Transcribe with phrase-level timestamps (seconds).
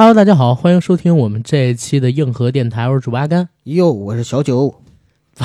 [0.00, 3.50] Hello，大家好，欢迎收听我们这一期的硬核电台，我是主播阿甘。
[3.64, 4.82] 哟，我是小九，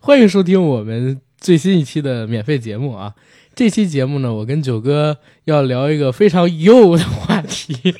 [0.00, 3.14] 欢迎收听我们最新一期的免费节目啊！
[3.54, 7.94] 这期节目呢，我跟九哥要聊一个非常幼的话题，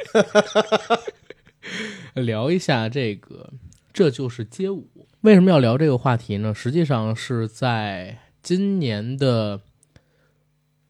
[2.15, 3.53] 聊一下这个
[3.93, 4.89] 这就是街舞。
[5.21, 6.55] 为什么要聊这个话题呢？
[6.55, 9.61] 实际上是在今年的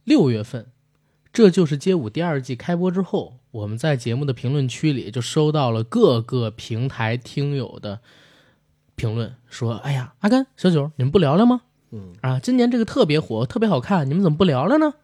[0.04, 0.62] 六月份，
[1.36, 8.00] 《这就是街舞》第二季开播之后，我们在节目的评论区里就收到了各个平台听友的
[8.94, 11.60] 评论，说：“哎呀，阿甘、小九，你们不聊聊吗？
[11.90, 14.94] 嗯啊，今年这个特别火，特别好看，你们怎么不聊聊呢？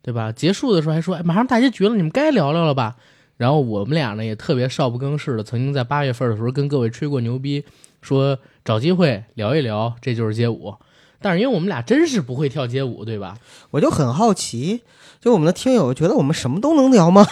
[0.00, 0.30] 对吧？
[0.30, 2.94] 结束的时候还说，哎，马上大结局了，你们该聊聊了吧？
[3.36, 7.64] 然后我们俩呢也特别少不更事的，曾经在八月份的时候跟各位吹过牛逼，
[8.00, 10.76] 说找机会聊一聊，这就是街舞。
[11.22, 13.36] 但是因为我们俩真是不会跳街舞，对吧？
[13.72, 14.82] 我就很好奇，
[15.20, 17.26] 就我们的听友觉得我们什么都能聊吗？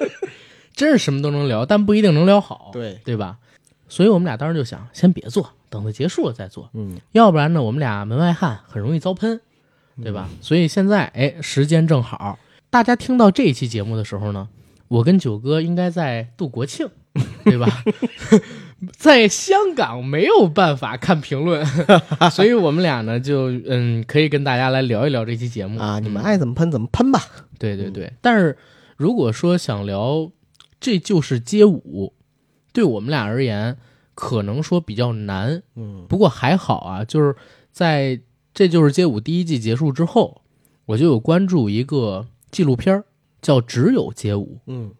[0.74, 3.38] 真是什么都能聊，但不一定能聊好，对，对吧？
[3.88, 9.40] 所以我们俩当时就想，先别做，等它结束了再做，嗯，要不然呢，我们俩门外汉很容易遭喷，
[10.02, 10.28] 对吧？
[10.42, 14.48] 所以现在，哎，时间正好，大家听到这一期节目的时候呢，
[14.88, 16.86] 我跟九哥应该在度国庆，
[17.44, 17.82] 对吧？
[18.96, 21.64] 在香港没有办法看评论，
[22.30, 27.20] 所以我们俩呢就嗯，可以跟大家来聊一聊这期节目啊，你们嗯爱怎么喷怎么喷吧。
[27.58, 28.56] 对对对，但是
[28.96, 30.30] 如果说想聊
[30.78, 32.12] 这就是街舞，
[32.72, 33.78] 对我们俩而言，
[34.14, 35.62] 可能说比较难。
[35.74, 37.34] 嗯不过还好啊，就是
[37.72, 38.20] 在
[38.52, 40.42] 这就是街舞第一季结束之后，
[40.84, 43.04] 我就有关注一个纪录片儿，
[43.40, 44.56] 叫《只有街舞》。
[44.66, 44.92] 嗯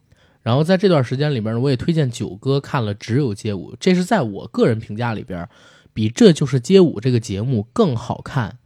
[0.46, 5.48] 然后在这段时间里边呢，我也推荐九哥看了《只有街舞》，这是在我个人评价里边，
[5.92, 8.58] 比《这就是街舞》这个节目更好看，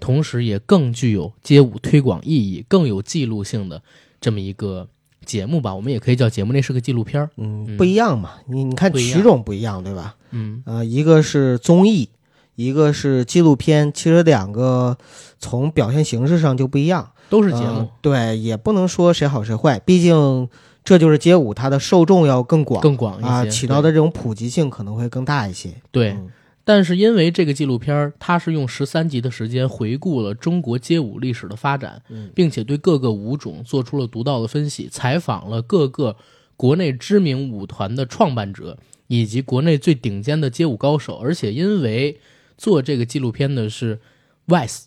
[0.00, 3.82] 同时也更具有街舞推广意义、更有记录性的
[4.18, 4.88] 这么一个
[5.26, 5.74] 节目吧。
[5.74, 7.28] 我们也可以叫节目，那是个纪录片儿。
[7.36, 10.16] 嗯，嗯不一样嘛，你你看曲种不一样，对吧？
[10.30, 12.08] 嗯，呃，一个是综艺，
[12.54, 14.96] 一个是纪录片，其实两个
[15.38, 17.10] 从表现形式上就不一样。
[17.28, 17.80] 都是节目。
[17.80, 20.48] 呃对，也不能说谁好谁坏，毕竟
[20.86, 25.74] 这就是街舞，它的受众要更广，更广一些，啊，起到的这种普及性可能会更大一些。
[25.90, 26.12] 对。
[26.12, 26.30] 嗯
[26.68, 36.16] 但是因为这个纪录片儿，它是用十三集的时间回顾了中国街舞历史的发展，嗯并且对各个舞种做出了独到的分析，采访了各个
[36.56, 38.76] 国内知名舞团的创办者
[39.06, 41.18] 以及国内最顶尖的街舞高手。
[41.18, 42.18] 而且因为
[42.58, 44.00] 做这个纪录片的是
[44.48, 44.86] Vice，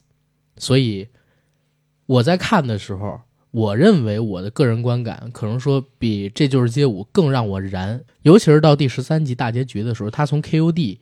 [0.58, 1.08] 所以
[2.08, 3.22] 我在看的时候，
[3.52, 10.98] 我认为我的个人观感可能说比《这就是街舞》更让我燃，尤其是到第十三集大结局的时候，他从 KOD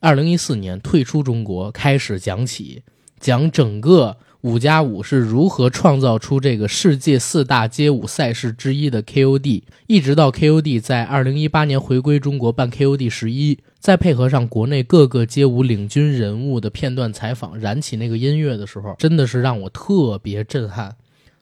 [0.00, 2.82] 二零一四年退出中国开始讲起，
[3.18, 20.94] 讲整个五加五是如何创造出这个世界四大街舞赛事之一的 KOD，一直到 KOD 在二零一八年回归中国办 KOD 十一，再配合上国内各个街舞领军人物的片段采访，燃起那个音乐的时候，真的是让我特别震撼。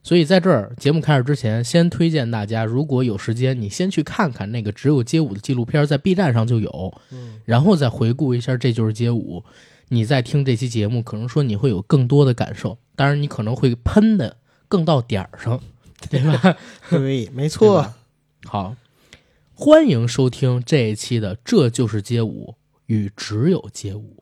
[0.02, 9.44] 所以在这儿节目开始之前，先推荐大家，如果有时间，你先去看看那个只有街舞的纪录片，在 B 站上就有，嗯然后再回顾一下这就是街舞。
[9.88, 15.60] 你再听这期节目，可能说你会有更多的感受，当然你可能会喷的更到点儿上，
[16.10, 16.56] 对吧？
[16.90, 17.92] 对，没错。
[18.44, 18.74] 好，
[19.54, 24.16] 欢迎收听这一期的《这就是街舞与只有街舞》。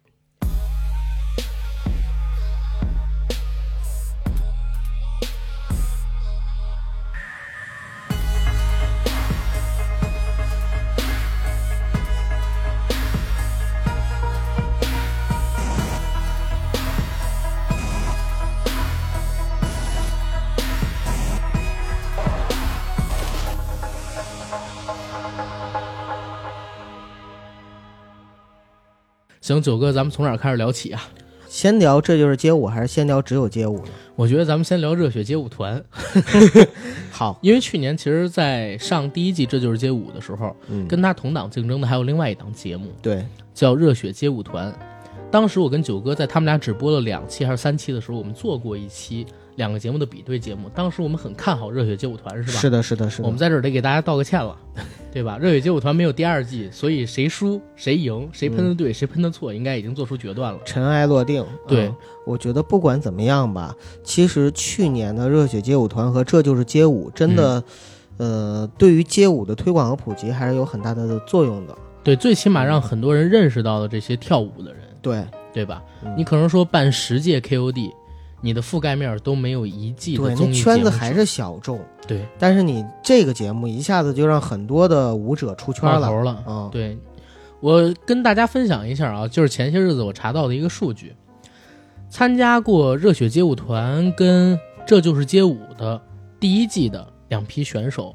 [29.51, 31.03] 行，九哥，咱们从哪儿开始聊起啊？
[31.49, 33.91] 先聊这就是街舞，还是先聊只有街舞呢？
[34.15, 35.83] 我觉得咱们先聊热血街舞团
[37.11, 44.71] 好，因为去年其实，在上第一季《这就是街舞》的时候，嗯，跟他同档竞争的还有另外一档节目，对，叫《热血街舞团》。
[45.33, 49.27] 当时我跟九哥在他们俩只播了两期还是三期的时候，我们做过一期
[49.61, 50.71] 两个节目的比对节目。
[50.75, 52.59] 当时我们很看好《热血街舞团》，是吧？
[52.59, 53.25] 是的，是的，是的。
[53.25, 54.57] 我们在这儿得给大家道个歉了，
[55.13, 55.37] 对吧？
[55.39, 60.59] 热血街舞团没有第二季，所以谁输谁赢，谁喷的对，谁喷的错，应该已经做出决断了。
[60.65, 61.45] 尘埃落定。
[61.69, 61.97] 对嗯
[62.27, 63.75] 我觉得不管怎么样吧，
[64.05, 67.63] 其实去年的热血街舞团和这就是街舞，真的，
[68.19, 71.77] 嗯呃，对于街舞的推广和普及还是有很大的作用的。
[72.05, 75.83] 对，最起码让很多人认识到了这些跳舞的人，对，对吧？
[76.05, 77.91] 嗯你可能说办十届 KOD，
[78.41, 81.81] 你的覆盖面都没有一季对，的综那艺节目圈子还是小众。
[82.07, 86.09] 对但是你这个节目一下子就让很多的舞者出圈了。
[86.09, 86.45] 头了。
[86.47, 86.99] 嗯，对，
[87.61, 91.15] 我跟大家分享一下啊，就是前些日子我查到的一个数据，
[92.09, 96.01] 参加过热血街舞团跟这就是街舞的
[96.41, 98.13] 第一季的两批选手，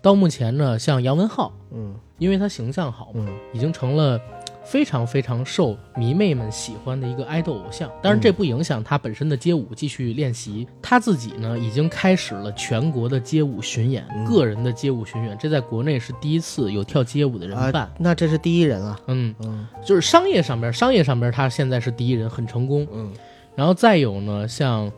[0.00, 4.20] 到目前呢，像杨文浩，嗯因为他形象好嘛，嗯已经成了
[4.64, 7.90] 非常非常受迷妹们喜欢的一个爱豆偶像。
[8.02, 10.66] 当然，这不影响他本身的街舞继续练习。
[10.80, 17.82] 他自己呢，已经开始了全国的街舞巡演，嗯个人的街舞巡演，这在国内是第一次有跳街舞的人办。
[17.82, 18.98] 啊，那这是第一人了。
[19.06, 22.86] 嗯，嗯就是商业上边，商业上边他现在是第一人，很成功。
[22.92, 23.12] 嗯
[23.54, 24.90] 然后再有呢，像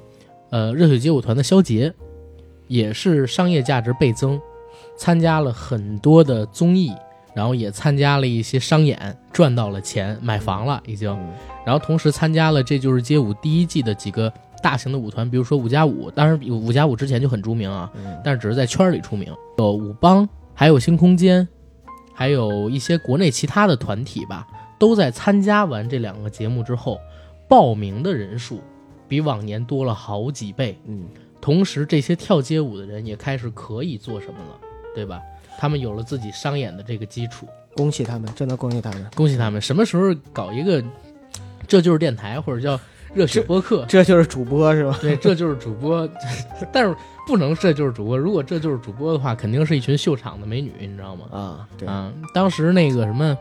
[0.51, 1.93] 呃热血街舞团的肖杰，
[2.69, 4.41] 也是商业价值倍增，
[4.97, 6.93] 参加了很多的综艺，
[7.35, 11.11] 然后也参加了一些商演，赚到了钱，买房了已经。
[11.11, 11.33] 嗯
[11.65, 14.31] 然后同时参加了《这就是街舞》第一季的几个
[14.63, 19.35] 大型的舞团，比如说五加五，当然五加五之前就很出名啊，嗯但是只是在圈儿里出名。
[19.57, 21.49] 有舞帮，还有新空间，
[22.13, 24.47] 还有一些国内其他的团体吧，
[24.79, 27.01] 都在参加完这两个节目之后，
[27.49, 28.61] 报名的人数
[29.09, 30.79] 比往年多了好几倍。
[30.85, 31.07] 嗯，
[31.41, 34.61] 同时，这些跳街舞的人也开始可以做什么了，
[34.95, 35.19] 对吧？
[35.59, 37.47] 他们有了自己商演的这个基础，
[37.77, 39.07] 恭喜他们，真的恭喜他们。
[39.15, 39.61] 恭喜他们！
[39.61, 40.83] 什么时候搞一个，
[41.67, 42.79] 这就是电台或者叫
[43.15, 43.85] 热血播客？
[43.89, 44.99] 这就是主播是吧？
[45.01, 46.09] 对，这就是主播，
[46.73, 46.95] 但是
[47.27, 48.19] 不能这就是主播。
[48.19, 51.27] 如果这就是主播的话，肯定是一群秀场的美女，你知道吗？
[51.31, 53.37] 啊，对啊，当时那个什么，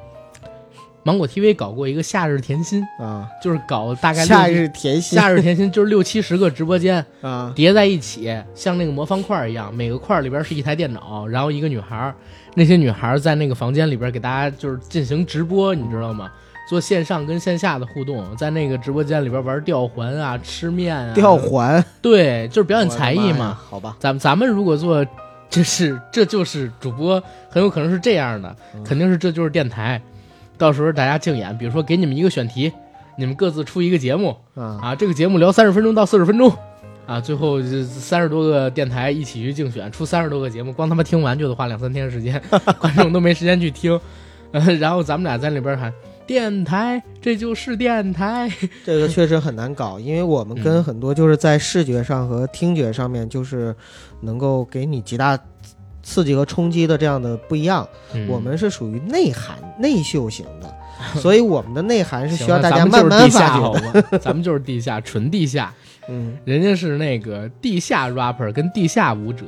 [1.04, 12.16] 芒果 TV 搞过一个夏日甜心，啊，就是搞大概夏日甜心夏日甜心，就是六七十个直播间 啊，叠在一起，像那个魔方块一样，每个块里边是一台电脑，然后一个女孩儿，
[12.56, 16.32] 那些女孩儿在那个房间里边给大家就是进行直播，你知道吗？
[16.70, 23.60] 做线上跟线下的互动，在那个直播间里边玩吊环啊、吃面啊，吊环对，就是表演才艺嘛。
[23.70, 25.06] 好吧，咱们咱们如果做，
[25.50, 30.02] 这是这就是主播，很有可能是这样的，嗯肯定是这就是电台。
[30.58, 32.72] 到时候大家竞演，比如说给你们一个选题，
[33.18, 36.52] 你们各自出一个节目啊，啊，这个节目聊三十分钟到四十分钟，
[37.06, 42.42] 啊，最后三十多个电台一起去竞选，出三十多个节目，光他妈听完就得花两三天时间，
[42.80, 44.00] 观众都没时间去听。
[44.52, 45.92] 呃， 然后咱们俩在那边喊
[46.28, 48.48] 电台，这就是电台。
[48.86, 53.76] 这个确实很难搞，因为我们跟嗯很多就是在视觉上和听觉上面，就是
[54.22, 55.36] 能够给你极大
[56.04, 57.88] 刺激和冲击的这样的不一样。
[58.14, 60.72] 嗯我们是属于内涵内秀型的，
[61.20, 64.02] 所以我们的内涵是需要大家慢慢发好掘的。
[64.02, 64.08] 吗？
[64.22, 65.74] 咱们就是地下，纯地下。
[66.10, 69.46] 嗯，人家是那个地下 rapper 跟地下舞者，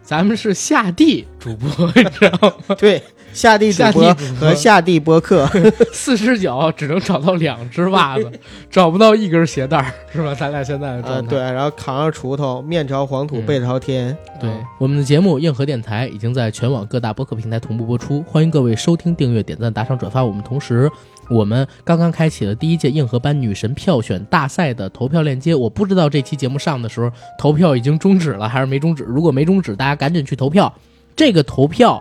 [0.00, 2.74] 咱们是下地主播，你知道吗？
[2.78, 3.02] 对，
[3.32, 5.48] 下地主下地播和下地播客，
[5.92, 8.30] 四只脚只能找到两只袜子，
[8.70, 10.34] 找不到一根鞋带儿，是吧？
[10.34, 11.28] 咱俩现在的状呃，态。
[11.28, 20.42] 对，然后扛着锄头，面朝黄土嗯背朝天，对嗯，我们的节目《硬核电台》已经在全网各大播客平台同步播出，欢迎各位收听、订阅、点赞、打赏、转发我们。
[20.42, 20.90] 同时，
[21.28, 29.04] 我们刚刚开启了第一届硬核班女神票选大赛的投票链接，我不知道这期节目上的时候投票已经终止了还是没终止。
[29.04, 30.72] 如果没终止，大家赶紧去投票。
[31.14, 32.00] 这个投票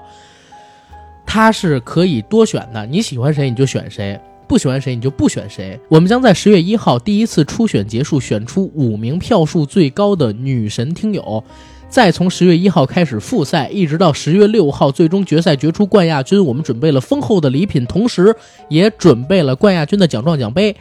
[1.27, 4.19] 它是可以多选的，你喜欢谁你就选谁。
[4.47, 5.77] 不喜欢谁你就不选谁。
[5.89, 11.43] 我们将在十月一号第一次初选结束，选出五名票数最高的女神听友，
[11.89, 16.43] 再从十月一号开始复赛，一直到十月六号最终决赛决出冠亚军。
[16.43, 18.33] 我们准备了丰厚的礼品，同时
[18.69, 20.73] 也准备了冠亚军的奖状奖杯。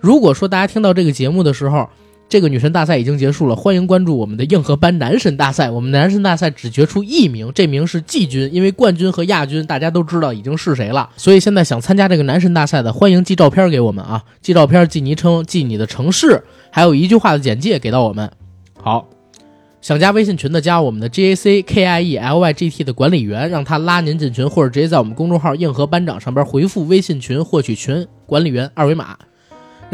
[0.00, 1.86] 如果说大家听到这个节目的时候，
[2.28, 5.70] 这个女神大赛已经结束了，欢迎关注我们的硬核班男神大赛。
[5.70, 11.08] 我们男神大赛只决出一名，这名是季军，因为冠军和亚军大家都知道已经是谁了。
[11.16, 18.28] 所以现在想参加这个男神大赛的，欢迎寄照片给我们啊，寄照片、寄昵称、寄你的城市，还有一句话的简介给到我们。
[18.82, 19.06] 好，
[19.80, 29.16] 想加微信群的，加我们的 G A C K I E L Y G T 的管理员，让他拉您进群，或者直接在我们公众号“硬核班长”上边回复微信群，获取群管理员二维码。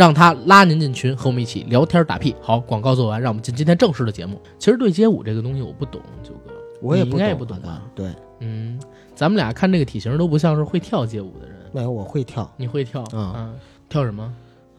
[0.01, 2.35] 让他拉您进群，和我们一起聊天打屁。
[2.41, 4.41] 好，广告做完，让我们进今天正式的节目。
[4.59, 7.83] 其实对街舞这个东西我不懂，九哥，我也不应该不懂吧？
[7.95, 8.81] 对，嗯，
[9.15, 11.55] 咱们俩看这个体型都不像是会跳街舞的人。
[11.71, 12.51] 没有，我会跳。
[12.57, 13.55] 你会跳啊嗯
[13.91, 14.33] 跳什么？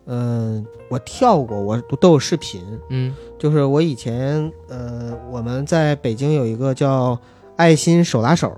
[0.08, 2.63] 嗯，我跳过，我都有视频。
[2.90, 7.16] 嗯就是我以前，呃，我们在北京有一个叫
[7.58, 8.51] 爱心手拉手，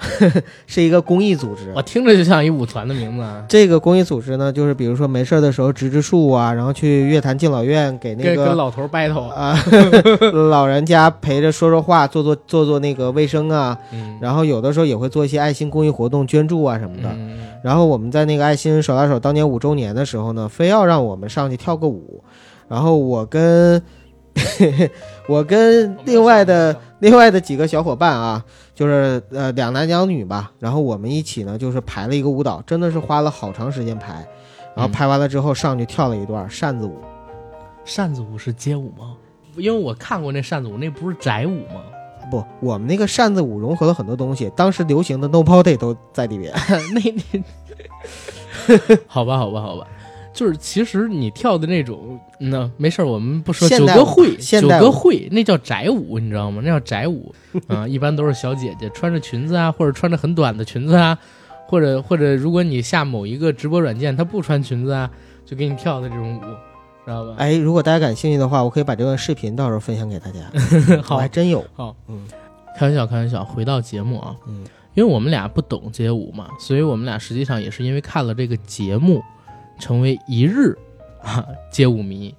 [0.66, 1.82] 是一个公益组织我。
[1.82, 3.44] 听着就像一舞团的名字啊。
[3.48, 9.58] 这个公益组织呢，就是比如说没事的时候植植树啊，然后去乐坛敬老院给那个跟跟老头 battle，啊
[10.50, 17.08] 老人家陪着说说话，做做做做那个卫生啊，嗯，然后有的时候也会做一些爱心公益活动，捐助啊什么的。
[17.12, 22.22] 嗯然后我们在那个爱心手拉手当年五周年的时候呢，非要让我们上去跳个舞，
[22.68, 23.82] 然后我跟
[25.26, 28.44] 我跟另外的另外的几个小伙伴啊，
[28.78, 34.24] 就是呃两男两女吧，然后我们一起呢就是排了一个舞蹈，真的是花了好长时间排，
[34.76, 36.96] 然后嗯排完了之后上去跳了一段扇子舞。
[37.84, 39.16] 扇子舞是街舞吗？
[39.56, 41.82] 因为我看过那扇子舞，那不是宅舞吗？
[42.30, 46.54] 不，我们那个扇子舞融合了很多东西，当时流行的 No Body 都在里面。
[46.94, 47.00] 那
[48.78, 49.88] 那， 好吧，好吧，好吧，
[50.38, 56.62] 就是其实你跳的那种，那没事儿，我们不说九现代舞个会，九现代舞个会，那叫宅舞，你知道吗？
[56.64, 57.34] 那叫宅舞
[57.66, 61.18] 啊，一般都是小姐姐穿着裙子啊，或者穿着很短的裙子啊，
[61.66, 65.10] 或者或者如果你下某一个直播软件，它不穿裙子啊，
[65.44, 66.40] 就给你跳的这种舞，
[67.04, 67.34] 知道吧？
[67.38, 70.38] 哎，如果大家感兴趣的话，我可以把这段视频到时候分享给大家。
[70.98, 71.64] 我好还真有。
[71.74, 72.24] 好，嗯
[72.78, 73.44] 开玩笑，开玩笑。
[73.44, 74.64] 回到节目啊，嗯
[74.94, 79.20] 因为我们俩不懂街舞嘛，所以我们俩实际上也是因为看了这个节目，
[79.78, 80.76] 成为一日
[81.22, 82.34] 啊街舞迷，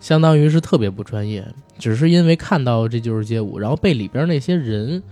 [0.00, 1.46] 相当于是特别不专业，
[1.78, 5.02] 只是因为看到这就是街舞，然后被里边那些人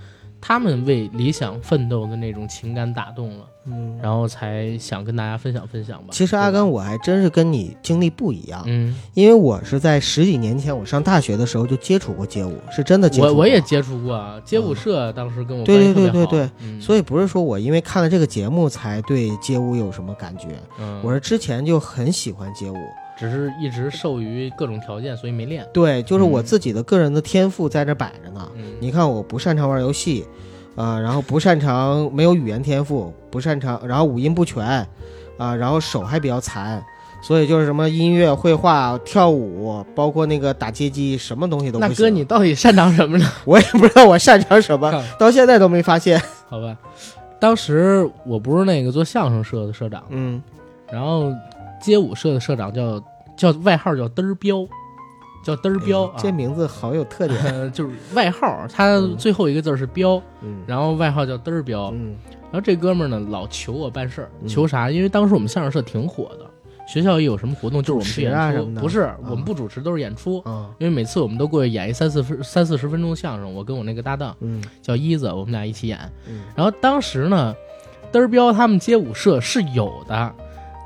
[0.40, 3.98] 他们为理想奋斗的那种情感打动了，嗯。
[4.02, 6.08] 然后才想跟大家分享分享吧。
[6.10, 13.32] 其实阿，甘，我还真是跟你经历不一样，嗯，因为我是在十几年前，我上大学的时候就接触过街舞，是真的接触过。
[13.32, 20.48] 我我也接触过啊，街舞社当时跟我对对对对对嗯，所以不是说我因为看了这个节目才对街舞有什么感觉，
[20.78, 22.76] 嗯我是之前就很喜欢街舞。
[23.18, 25.66] 只是一直受于各种条件，所以没练。
[25.74, 28.48] 对，就是我嗯自己的个人的天赋在这摆着呢。
[28.54, 30.24] 嗯，你看，我不擅长玩游戏，
[30.78, 34.64] 啊、然后不擅长没有语言天赋，不擅长，然后五音不全，
[35.36, 36.80] 啊、然后手还比较残，
[37.20, 41.94] 所以就是什么音乐、绘画、跳舞，包括那个打街机，什么东西都不行。
[41.94, 43.26] 那哥，你到底擅长什么呢？
[43.44, 46.22] 我也不知道我擅长什么，到现在都没发现。
[46.48, 46.76] 好吧，
[47.40, 50.40] 当时我不是那个做相声社的社长，嗯
[50.92, 51.32] 然后
[51.82, 53.02] 街舞社的社长叫
[53.36, 54.66] 叫外号叫嘚儿彪，
[55.44, 57.40] 叫嘚儿彪、这名字好有特点。
[57.44, 61.90] 呃 就是外号，他嗯最后一个字是彪，嗯然后外号叫嘚儿彪。
[61.94, 62.16] 嗯
[62.50, 64.90] 然后这哥们儿呢老求我办事儿，嗯求啥？
[64.90, 66.46] 因为当时我们相声社挺火的，
[66.86, 70.38] 学校一有什么活动就是我们去演出，不是我们不主持都是演出。
[70.46, 75.98] 啊因为每次我们都过去演一三四分三四十分钟相声，我跟我那个搭档嗯叫一子，我们俩一起演。
[76.26, 77.54] 嗯然后当时呢，
[78.10, 80.34] 嘚儿彪他们街舞社是有的，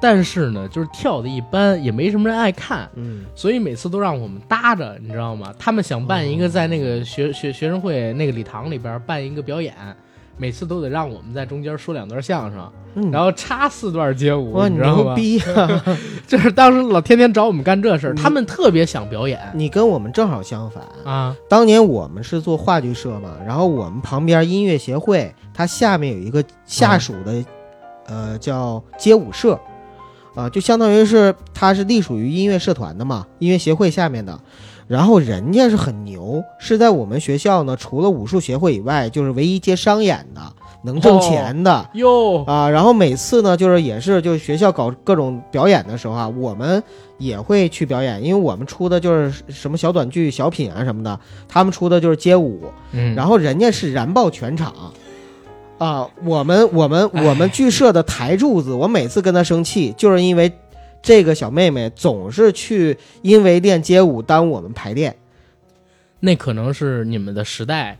[0.02, 5.54] 但是呢，就是跳的一般，也没什么人爱看，嗯所以每次都让我们搭着，你知道吗？
[5.58, 9.72] 他们想办一个在那个学学学生会那个礼堂里边办一个表演。
[10.38, 15.02] 每次都得让我们在中间说两段相声，嗯，然后插四段街舞，哇，你知道吗？
[15.02, 15.84] 牛逼啊！
[16.26, 20.82] 就是当时老天天找我们干这事儿，他们特别想表演你跟我们正好相反。
[21.04, 21.36] 啊。
[21.50, 27.44] 当年我们是做话剧社嘛，然后我们旁边音乐协会，它下面有一个下属的，
[28.06, 29.60] 呃，叫街舞社，
[30.34, 34.38] 啊、就相当于是他是隶属于音乐社团的嘛，音乐协会下面的。
[34.88, 40.40] 然后人家是很牛，是在我们学校呢，除了武术协会以外，就是唯一接商演的，
[40.84, 41.88] 能挣钱的。
[41.94, 46.82] 哟，啊，然后每次呢，就是也是就是学校搞各种表演的时候啊，我们
[47.16, 52.60] 也会去表演，因为我们出的就是什么小短剧、小品啊什么的，他们出的就是街舞，
[52.90, 54.74] 嗯，然后人家是燃爆全场。
[55.82, 60.52] 啊，我们我们我们剧社的台柱子，我每次跟他生气，就是因为
[61.02, 65.16] 这个小妹妹总是去因为练街舞耽误我们排练。
[66.20, 67.98] 那可能是你们的时代，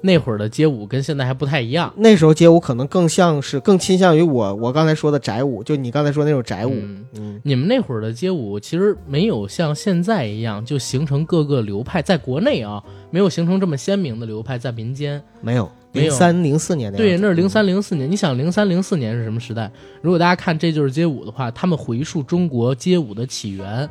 [0.00, 1.92] 那会儿的街舞跟现在还不太一样。
[1.96, 6.72] 那时候街舞可能更像是更倾向于我我刚才说的宅舞，就你刚才说那种宅舞。
[6.76, 15.20] 嗯嗯你们那会儿的街舞其实没有像现在一样就形成各个流派，在国内啊没有形成这么鲜明的流派，在民间。
[15.40, 18.10] 没有，没有零三零四年的样对，那是零三零四年。
[18.10, 19.70] 你想零三零四年是什么时代？
[20.02, 23.88] 如果大家看《这就是街舞》的话，他们回溯中国街舞的起源，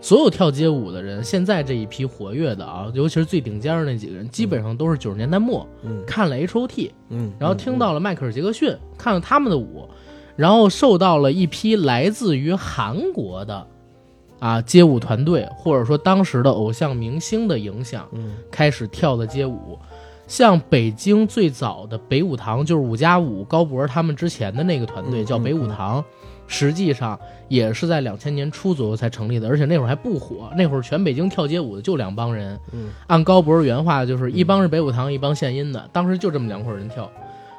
[0.00, 6.02] 所有跳街舞的人，现在这一批活跃的啊，尤其是最顶尖的那几个人，基本上都是九十年代末嗯。
[6.06, 9.88] 看了 H O T，嗯，然后听到了迈克尔·杰克逊，看了他们的舞，
[10.36, 13.66] 然后受到了一批来自于韩国的
[14.40, 18.34] 啊街舞团队，或者说当时的偶像明星的影响，嗯。
[18.50, 19.78] 开始跳的街舞。
[20.30, 26.04] 像北京最早的北舞堂，就是五加五高博他们之前的那个团队嗯叫北舞堂，
[26.46, 27.18] 实际上
[27.48, 37.10] 也是在两千年初左右才成立的，而且那会儿还不火，那会儿全北京跳街舞的就两帮人，嗯按高博原话就是一帮是北舞堂，一帮献音的，当时就这么两伙人跳。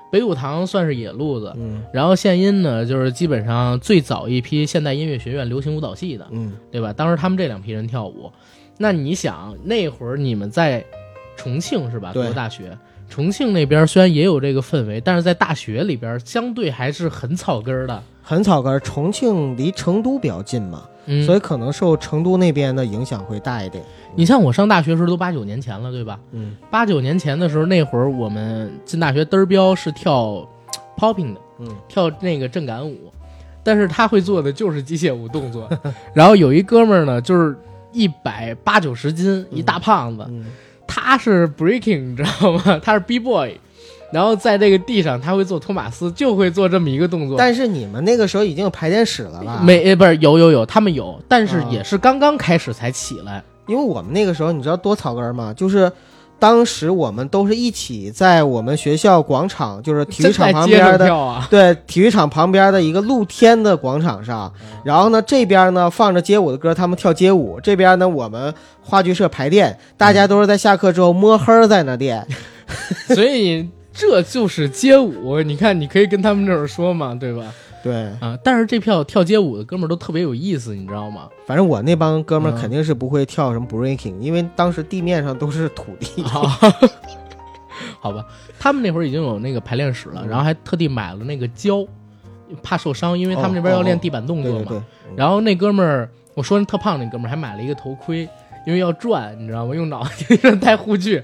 [0.09, 6.93] 北舞堂算是野路子，嗯然后献音呢，就是基本上最早一批现代音乐学院流行舞蹈系的，嗯对吧？
[6.93, 8.31] 当时他们这两批人跳舞，
[8.77, 10.81] 那你想那会儿你们在
[11.41, 12.13] 重庆是吧？
[12.35, 12.77] 大学，
[13.09, 18.03] 重庆那边虽然也有这个氛围，但是在大学里边相对还是很草根儿的。
[18.21, 18.79] 很草根儿。
[18.79, 23.83] 重庆离成都比较近嘛，嗯，所以可能受成都那边的影响会大一点。
[24.15, 26.19] 你像我上大学时候都八九年前了，对吧？
[26.31, 30.47] 嗯八九年前的时候，那会儿我们进大学，嘚儿彪是跳
[30.95, 33.11] popping 的，嗯跳那个震感舞，
[33.63, 35.67] 但是他会做的就是机械舞动作。
[36.13, 37.57] 然后有一哥们儿呢，就是
[37.91, 40.45] 一百八九十斤，一大胖子，嗯
[40.93, 42.79] 他是 breaking，你 知道吗？
[42.83, 43.57] 他是 b boy，
[44.11, 47.37] 然后在这个地上他会做托马斯，就会做这么一个动作。
[47.37, 49.61] 但是你们那个时候已经有排练室了吧？
[49.63, 53.41] 没，呃不是有有有，他们有，但是啊也是刚刚开始才起来。
[53.67, 55.53] 因为我们那个时候你知道多草根吗？
[55.55, 55.89] 就是
[56.41, 61.39] 当时我们都是一起在我们学校广场，就是体育场旁边的。
[61.51, 64.51] 对，体育场旁边的一个露天的广场上，
[64.83, 72.25] 然后呢，这边呢放着街舞的歌，他们跳街舞；这边呢，我们话剧社排练，大家都是在下课之后摸黑在那练。
[73.13, 75.39] 所以这就是街舞。
[75.43, 77.43] 你看，你可以跟他们这儿说嘛，对吧？
[77.83, 81.27] 对，啊，但是这票跳街舞的哥们儿都特别有意思，你知道吗？
[81.45, 86.23] 反正我那帮哥们儿嗯肯定是不会跳什么 breaking，、因为当时地面上都是土地。
[86.23, 86.57] 啊，
[87.99, 88.25] 好吧，
[88.59, 91.85] 他们那会儿已经有那个排练室了，嗯然后还特地买了那个胶，
[92.61, 94.59] 怕受伤，因为他们那边要练地板动作嘛。
[94.59, 98.27] 对对对，然后那哥们儿，我说那特胖那哥们儿还买了一个头盔，
[98.67, 99.73] 因为要转，你知道吗？
[99.73, 101.21] 用脑袋 戴护具，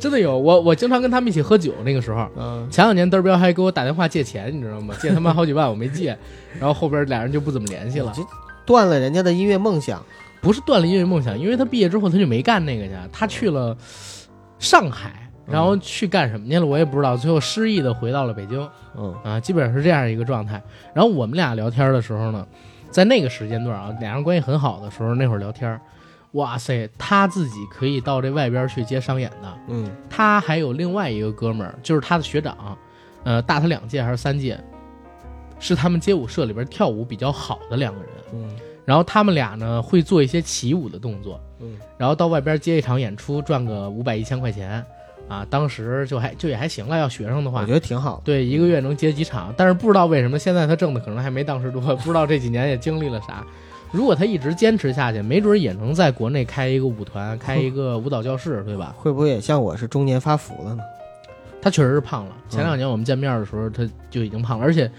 [0.00, 0.36] 真的有。
[0.36, 2.26] 我我经常跟他们一起喝酒，那个时候。
[2.36, 4.94] 嗯，前两年嘚儿彪还给我打电话借钱，你知道吗？
[5.00, 6.18] 借他妈好几万，我没借，
[6.58, 8.10] 然后后边俩人就不怎么联系了。
[8.16, 8.22] 这
[8.64, 10.02] 断了人家的音乐梦想。
[10.42, 13.76] 不是断了音乐梦想，因为他毕业之后他就没干那个去，他去了
[14.58, 17.14] 上海，然后去干什么去了，我也不知道。
[17.14, 18.66] 最后失意的回到了北京
[18.96, 20.62] 嗯啊，基本上是这样一个状态。
[20.94, 22.46] 然后我们俩聊天的时候呢，
[22.90, 25.78] 在那个时间段啊，俩人关系很好的时候，那会儿聊天，
[26.32, 32.78] 哇塞，他自己可以到这外边去接商演的，嗯他还有另外一个哥们儿，就是他的学长，
[33.24, 34.58] 呃，大他两届还是三届，
[35.58, 38.10] 是他们街舞社里边跳舞比较好的两个人。
[38.34, 38.48] 嗯
[38.86, 44.84] 然后他们俩呢会做一些起舞的动作，嗯，然后到外边接一场演出赚个五百一千块钱，
[45.28, 48.20] 啊，当时就还就也还行了，要学生的话我觉，得挺好。
[48.24, 53.46] 对，一个月能接几场，但是不知道为什么现在他挣的可能还没当时多，不知道这几年也经历了啥。
[53.92, 58.94] 如果他一直坚持下去，没准也能在国内开一个舞团，开一个舞蹈教室，对吧？
[58.96, 60.82] 会不会也像我是中年发福了呢？
[61.60, 62.32] 他确实是胖了。
[62.48, 64.90] 前两年我们见面的时候，他就已经胖了，而且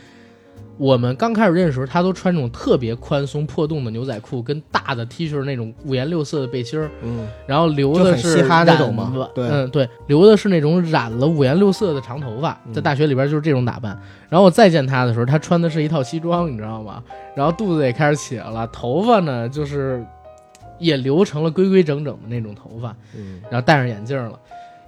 [0.82, 13.96] 我们刚开始认识的时候，他都穿那种特别宽松破洞的牛仔裤，跟大的 T 恤那种五颜六色的背心儿，嗯，然后留的是很嘻哈那种嘛染了对嗯对，留的是那种染了五颜六色的长头发，嗯在大学里边就是这种打扮。
[14.28, 17.04] 然后我再见他的时候，他穿的是一套西装，你知道吗？
[17.36, 20.04] 然后肚子也开始起来了，头发呢就是
[20.80, 24.40] 也留成了规规整整的那种头发，嗯然后戴上眼镜了。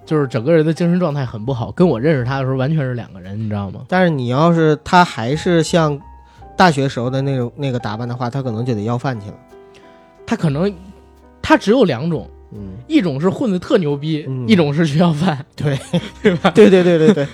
[0.04, 3.80] 就是整个人的精神状态很不好，跟我认识他的时候完全是两个人，你知道吗？
[3.88, 5.98] 但是你要是他还是像
[6.56, 9.34] 大学时候的那种那个打扮的话，他可能就得要饭去了。
[10.26, 10.72] 他可能
[11.42, 15.78] 他只有两种，嗯，一种是混的特牛逼，嗯一种是去要饭， 对
[16.22, 16.50] 对吧？
[16.54, 17.26] 对对对对对，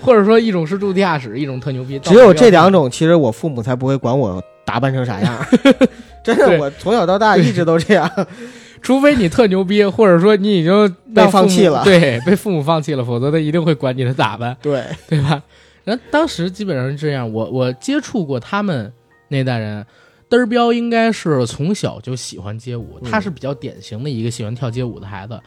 [0.00, 1.98] 或者说一种是住地下室，一种特牛逼。
[2.00, 2.90] 只有这两种。
[2.90, 5.46] 其实我父母才不会管我打扮成啥样。
[6.22, 8.10] 真的，我从小到大一直都这样。
[8.82, 15.42] 除非你特牛逼，或者说你已经被放弃了对，被父母放弃了，否则他一定会管你的打扮，对，对吧？
[15.84, 18.92] 然后当时基本上是这样，我我接触过他们
[19.28, 19.84] 那代人，
[20.28, 25.40] 嘚儿彪应该是从小就喜欢街舞，嗯他是比较典型的一个喜欢跳街舞的孩子，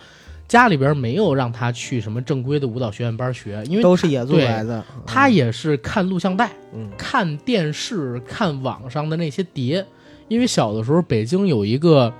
[0.47, 4.83] 家里边没有让他去什么正规的舞蹈学院班学，因为都是野族对来的。
[5.05, 6.49] 他也是看录像带。
[6.73, 9.85] 嗯看电视、看网上的那些碟，
[10.27, 12.11] 因为小的时候北京有一个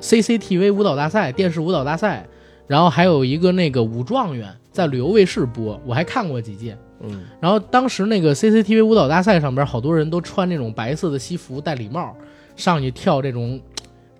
[0.00, 2.26] CCTV 舞蹈大赛，电视舞蹈大赛，
[2.66, 6.76] 然后还有一个那个舞状元在旅游卫视播，我还看过几届。
[7.00, 12.16] 嗯然后当时那个 CCTV 舞蹈大赛上边，好多人都穿那种白色的西服，戴礼帽，
[12.56, 13.60] 上去跳这种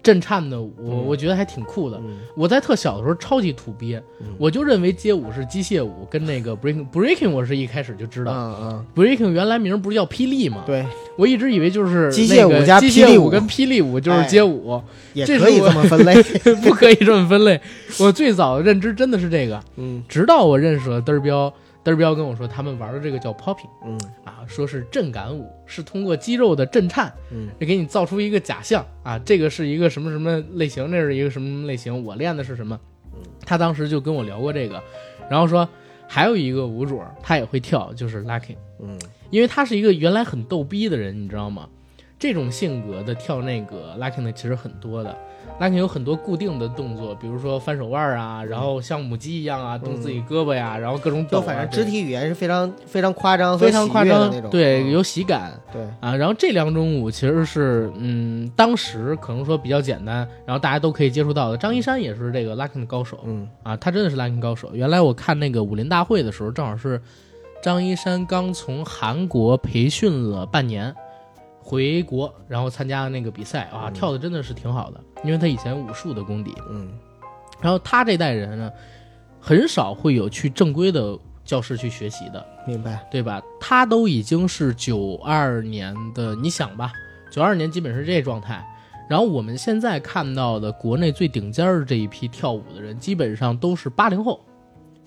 [0.02, 1.98] 震颤的舞，嗯我觉得还挺酷的。
[1.98, 8.32] 嗯我在特小的时候超级土鳖，嗯我就认为街舞是机械舞，跟那个 breaking breaking 我是一开始就知道。
[8.32, 10.62] 嗯嗯，breaking 原来名不是叫霹雳吗？
[10.64, 14.80] 对，我一直以为就是机械舞加霹雳舞跟霹雳舞就是街舞，
[15.14, 16.22] 也可以这么分类。
[16.62, 17.60] 不可以这么分类。
[17.98, 21.52] 我最早的认知真的是这个，嗯直到我认识了嘚儿彪，
[21.84, 32.78] 嘚儿彪跟我说他们玩的这个叫 popping 嗯啊，说是震感舞，是通过肌肉的震颤，嗯给你造出一个假象啊，这个是一个什么什么类型，那是一个什么类型，我练的是什么？
[33.44, 34.82] 他当时就跟我聊过这个，
[35.30, 35.68] 然后说
[36.06, 38.56] 还有一个舞种他也会跳，就是 locking。
[38.80, 38.98] 嗯
[39.30, 41.68] 因为他是一个原来很逗逼的人，你知道吗？
[42.18, 45.16] 这种性格的跳那个 locking 的其实很多的
[45.60, 54.90] ，locking 有很多固定的动作，比如说翻手腕啊，然后像母鸡一样啊动自己胳膊呀，然后各种抖、啊，反正肢体语言是非常非常夸张、非常夸张的那种，对，嗯。
[54.90, 55.52] 有喜感。
[55.72, 56.16] 对，啊。
[56.16, 61.56] 然后这两种舞其实是嗯，当时可能说比较简单，然后大家都可以接触到的。
[61.56, 63.48] 张一山也是这个 locking 的高手，嗯。
[63.62, 64.70] 啊，他真的是 locking 高手。
[64.72, 67.00] 原来我看那个武林大会的时候，正好是
[67.62, 70.94] 张一山刚从韩国培训了半年，
[71.68, 76.54] 回国，然后参加了那个比赛，哇，嗯跳的真的是挺好的，因为他以前武术的功底。
[76.70, 76.88] 嗯
[77.60, 78.72] 然后他这代人呢，
[79.38, 83.42] 很少会有去正规的教室去学习的，明白，对吧？
[83.60, 86.90] 他都已经是九二年的，你想吧，
[87.30, 88.66] 九二年基本是这状态。
[89.10, 94.40] 然后我们现在看到的国内最顶尖儿的这一批跳舞的人，基本上都是八零后，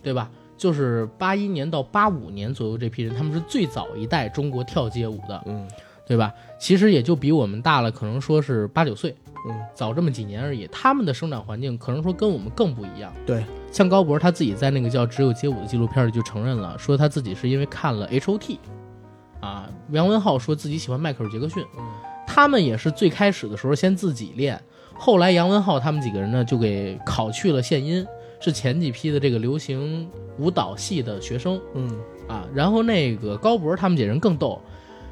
[0.04, 0.30] 对吧？
[0.58, 5.68] 就是八一年到八五年左右这批人，他们是最早一代中国跳街舞的，嗯
[6.12, 6.34] 对吧？
[6.60, 9.16] 其实也就比我们大了，可能说是八九岁，
[9.48, 10.68] 嗯，早这么几年而已。
[10.70, 13.14] 他们的生长环境可能说跟我们更不一样。
[13.26, 18.60] 对，像高博他自己在那个叫《只有街舞》的纪录片里就承认了，说他自己是因为看了 H.O.T.
[19.40, 21.84] 啊，杨文浩说自己喜欢迈克尔·杰克逊，嗯
[22.28, 24.62] 他们也是最开始的时候先自己练，
[24.94, 28.06] 后来杨文浩他们几个人呢就给考去了现音，
[28.42, 31.90] 是前几批的这个流行舞蹈系的学生嗯
[32.28, 32.46] 啊。
[32.54, 34.62] 然后那个高博他们几人更逗，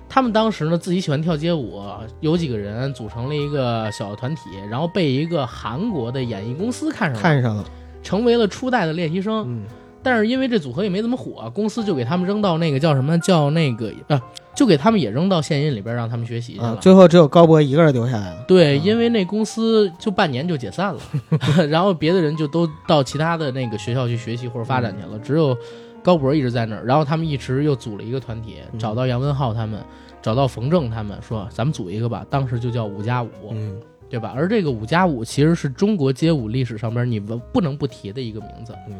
[0.09, 1.79] 他们当时呢自己喜欢跳街舞，
[2.19, 7.63] 有几个人组成了一个小团体，然后被一个韩国的演艺公司看上了，看上了，
[8.01, 9.45] 成为了初代的练习生。
[9.47, 9.63] 嗯。
[10.01, 14.19] 但是因为这组合也没怎么火，公司就给他们扔到那个叫什么叫那个啊，
[14.55, 16.67] 就给他们也扔到献音里边让他们学习去了。
[16.67, 21.01] 啊，最后只有高博一个人留下来了，对，嗯因为那公司就半年就解散了，
[21.67, 25.55] 然后别的人就都到其他的那个学校去学习或者发展去了，只有
[26.03, 26.85] 高博一直在那儿。
[26.85, 29.83] 然后他们一直又组了一个团体，嗯找到杨文浩他们，
[30.21, 32.25] 找到冯正他们，说咱们组一个吧。
[32.29, 34.33] 当时就叫五加五，嗯对吧？
[34.35, 38.73] 而这个五加五其实是中国街舞历史上边你不不能不提的一个名字。
[38.87, 38.95] 嗯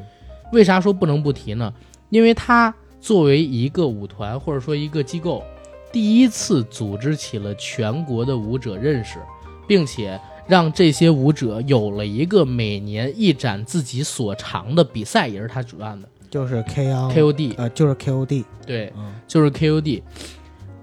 [0.52, 1.72] 为啥说不能不提呢？
[2.10, 5.44] 因为他作为一个舞团或者说一个机构，
[5.92, 9.20] 第一次组织起了全国的舞者认识，
[9.68, 17.56] 并且让这些舞者有了一个每年一展自己所长的比赛，也是他主办的就是 K O KOD。
[17.58, 20.02] 呃，就是 KOD，对，嗯就是 KOD。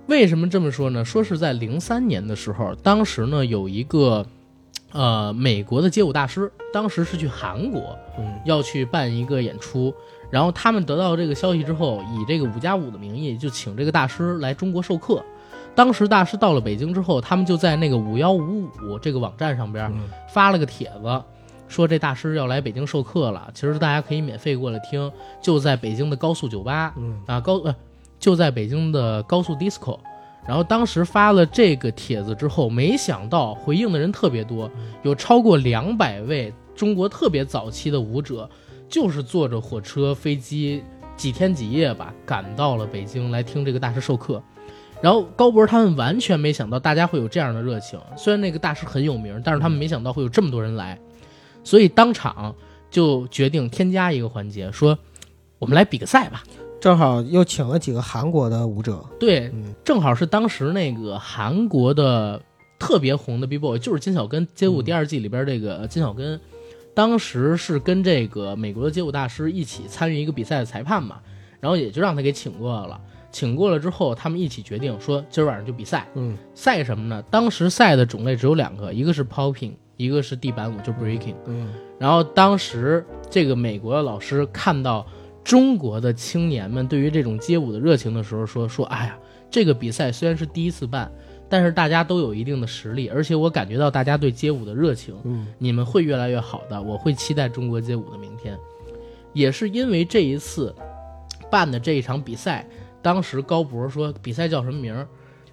[0.07, 1.05] 为什么这么说呢？
[1.05, 4.25] 说是在零三年的时候，当时呢有一个
[4.93, 9.93] 呃美国的街舞大师，当时是去韩国，嗯要去办一个演出，
[10.31, 15.25] 然后他们得到这个消息之后，以这个五加五的名义就请这个大师来中国授课。
[15.75, 21.23] 当时大师到了北京之后，他们就在那个五幺五五这个网站上边嗯发了个帖子，
[21.69, 27.75] 说这大师要来北京授课了，其实大家可以免费过来听，就在北京的高速酒吧嗯啊高呃
[28.19, 29.99] 就在北京的高速 disco。
[30.47, 34.71] 然后当时发了这个帖子之后，没想到回应的人特别多，
[35.03, 38.49] 有超过两百位中国特别早期的舞者，
[38.89, 40.85] 就是坐着火车、飞机
[41.17, 44.41] 几天几夜吧，赶到了北京来听这个大师授课。
[45.03, 50.97] 然后高博他们完全没想到大家会有这样的热情，虽然那个大师很有名，但是他们没想到会有这么多人来，
[51.67, 52.55] 所以当场
[52.89, 54.97] 就决定添加一个环节，说
[55.59, 56.45] 我们来比个赛吧。
[56.81, 62.41] 正好又请了几个韩国的舞者，对，嗯正好是当时那个韩国的
[62.79, 66.41] 特别红的 B-boy，就是金小根街舞第二季里边这个金小根，
[66.95, 71.19] 当时是跟这个美国的街舞大师一起参与一个比赛的裁判嘛，
[71.59, 73.01] 然后也就让他给请过来了。
[73.33, 76.07] 请过了之后，他们一起决定说今儿晚上就比赛。
[76.15, 77.21] 嗯赛什么呢？
[77.31, 81.35] 当时赛的种类只有两个，一个是 popping，一个是地板舞，就 breaking。
[81.47, 85.07] 嗯然后当时这个美国的老师看到
[85.43, 89.19] 中国的青年们对于这种街舞的热情的时候说，说哎呀，
[89.51, 91.11] 这个比赛虽然是第一次办，
[91.49, 98.59] 但是大家都有一定的实力，而且我感觉到大家对街舞的热情，嗯你们会越来越好的，我会期待中国街舞的明天。
[99.33, 100.75] 也是因为这一次
[101.51, 102.69] 办的这一场比赛，
[103.01, 105.09] 当时高博说比赛叫什么名儿，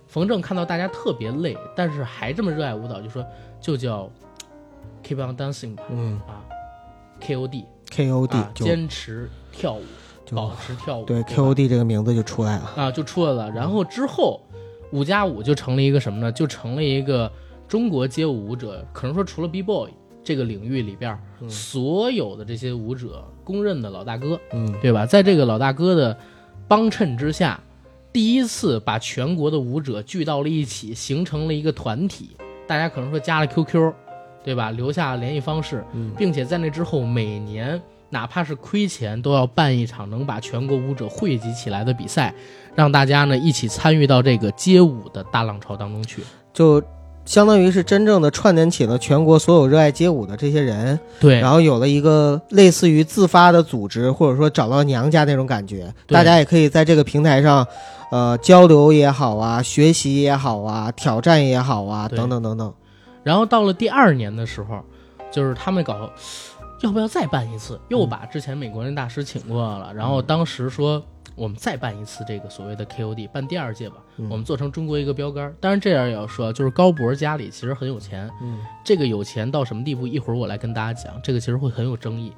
[0.08, 3.26] 冯正看到大家特别累，但是还这么热爱舞蹈，就说
[3.62, 4.12] 就叫
[5.04, 6.42] Keep on Dancing 吧，嗯啊
[7.22, 9.84] ，KOD，KOD 啊，就坚持跳舞，
[10.32, 13.52] 保持跳舞，对吧 KOD 这个名字就出来了，啊，就出来了。
[13.52, 14.42] 然后之后，
[14.92, 16.32] 五加五就成了一个什么呢？
[16.32, 17.32] 就成了一个
[17.68, 19.92] 中国街舞舞者，可能说除了 B boy
[20.24, 25.06] 这个领域里边，嗯所有的这些舞者公认的老大哥，嗯对吧？
[25.06, 26.18] 在这个老大哥的
[26.68, 27.60] 帮衬之下，
[28.14, 32.38] 第一次把全国的舞者聚到了一起，形成了一个团体。
[32.66, 33.94] 大家可能说加了 QQ，
[34.44, 34.72] 对吧？
[34.72, 42.34] 留下联系方式，嗯并且在那之后每年哪怕是亏钱，都要办一场能把全国舞者汇集起来的比赛，
[42.76, 46.22] 让大家呢一起参与到这个街舞的大浪潮当中去。
[46.54, 46.84] 就
[47.26, 55.92] 相当于是真正的串联起了全国所有热爱街舞的这些人，对，然后有了一个类似于自发的组织，或者说找到娘家那种感觉。
[56.06, 57.66] 对大家也可以在这个平台上，
[58.12, 62.74] 呃，交流也好啊，学习也好啊，挑战也好啊，等等等等。
[63.24, 64.84] 然后到了第二年的时候，
[65.32, 66.12] 就是他们搞，
[66.82, 67.80] 要不要再办一次？
[67.88, 69.94] 又把之前美国那大师请过来了。
[69.94, 71.02] 然后当时说，
[71.36, 75.52] 我们再办一次这个所谓的 KOD，办第二届吧，嗯我们做成中国一个标杆。
[75.60, 80.06] 当然这样也要说，就是高博家里其实很有钱，嗯这个有钱到什么地步？
[80.06, 82.34] 一会儿我来跟大家讲，这个其实会很有争议。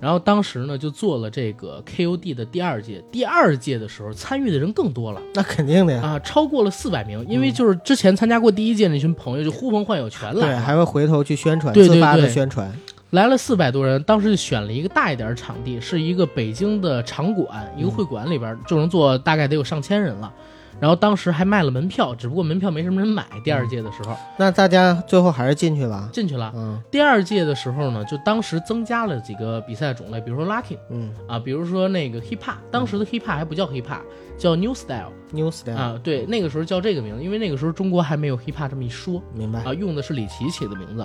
[0.00, 3.02] 然后当时呢，就做了这个 KOD 的第二届。
[3.12, 6.00] 第二届的时候，参与的人更多了那肯定的呀。
[6.02, 7.24] 啊，超过了四百名。
[7.28, 12.72] 因为就是之前参加过第一届那群朋友，就呼朋唤友全来对，还会回头去宣传，对对自发的对宣传。
[13.10, 14.02] 来了四百多人。
[14.04, 20.32] 当时就选了一个大一点的场地，是一个北京的场馆，一个会馆里边就能坐大概得有上千人了。
[20.80, 23.26] 然后当时还卖了门票，只不过门票没什么人买。
[23.44, 26.08] 第二届的时候那大家最后还是进去了。
[26.12, 26.50] 进去了。
[26.56, 34.00] 嗯第二届的时候呢，就当时增加了几个比赛种类，比如说嗯啊，比如说那个 hip hop，当时的 hip hop 还不叫 hip hop，
[34.38, 39.60] 叫 new style，New Style，、啊，对，那个时候叫这个名字，因为那个时候中国还没有 hip hop 这么一说明白。
[39.60, 41.04] 啊，用的是李琦起的名字。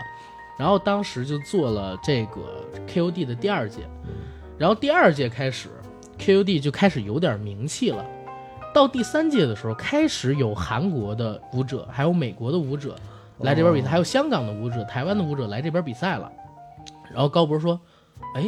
[0.57, 3.81] 然后当时就做了这个 KOD 的第二届，
[4.57, 5.67] 然后第二届开始
[6.17, 8.05] ，KOD 就开始有点名气了。
[8.75, 12.93] 到第三届的时候，开始有韩国的舞者，还有美国的舞者
[13.39, 16.29] 来这边比赛，哦还有香港的舞者、台湾的舞者来这边比赛了。
[17.09, 17.79] 然后高博说
[18.35, 18.45] ：“哎，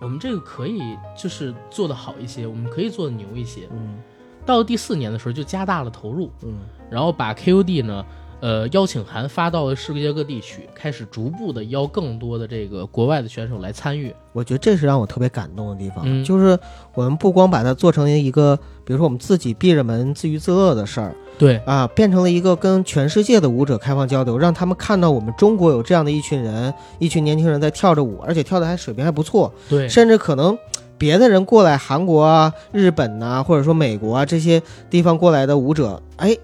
[0.00, 0.80] 我们这个可以
[1.16, 3.68] 就是做得好一些，我们可以做得牛一些。
[3.70, 4.02] 嗯”
[4.44, 6.58] 到了第四年的时候，就加大了投入，嗯
[6.90, 8.04] 然后把 KUD 呢，
[8.40, 14.14] 呃，邀请函发到了世界各地去，开始逐步的邀更多的这个国外的选手来参与。
[14.32, 16.24] 我觉得这是让我特别感动的地方，嗯。
[16.24, 16.58] 就是
[16.94, 21.56] 我们不光把它做成一个，比如说我们自己闭着门自娱自乐的事儿对。
[21.66, 29.88] 啊，变成了一个跟全世界的舞者开放交流，让他们看到我们中国有这样的一群人，一群年轻人在跳着舞，而且跳的还水平还不错，对。
[29.88, 30.56] 甚至可能
[30.96, 36.36] 别的人过来，韩国啊、日本呐、或者说美国啊这些地方过来的舞者，哎，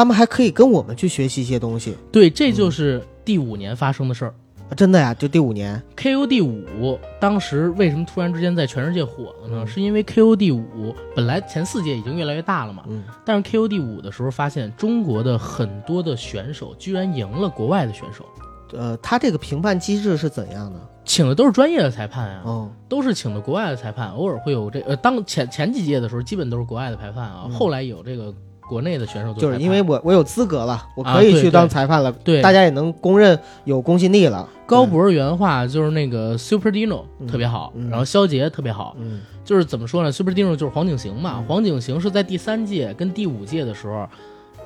[0.00, 4.34] 他们还可以跟我们去学习一些东西，对，这就是第五年发生的事儿。
[4.70, 9.62] 啊真的呀，就第五年，KOD 五当时为什么突然之间在全世界火了呢？
[9.62, 9.66] 嗯。
[9.66, 13.04] 是因为 KOD 五本来前四届已经越来越大了嘛，嗯。
[13.26, 18.24] 但是 KOD 五的时候发现中国的很多的选手居然赢了国外的选手，
[18.72, 20.80] 呃，他这个评判机制是怎样的？
[21.04, 27.50] 请的都是专业的裁判啊，哦，都是请的国外的裁判，偶尔会有这呃，当前前几届的时候基本都是国外的裁判啊，嗯。
[27.50, 28.32] 后来有这个
[28.70, 34.48] 国内的选手做就是因为我我有资格了，我可以去当裁判了，对大家也能公认有公信力了。
[34.64, 44.08] 高博的原话就是那个 Super Dino 嗯特别好，嗯然后肖杰特别好，嗯就是怎么说呢？Super Dino 就是黄景行嘛，嗯黄景行是在第三届跟第五届的时候。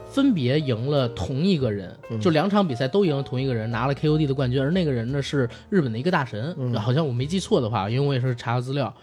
[0.07, 4.62] 分别赢了同一个人，嗯就两场比赛都赢了同一个人，拿了 KOD 的冠军。
[4.62, 8.95] 而那个人呢是日本的一个大神，嗯好像我没记错的话，因为我也是查了资料，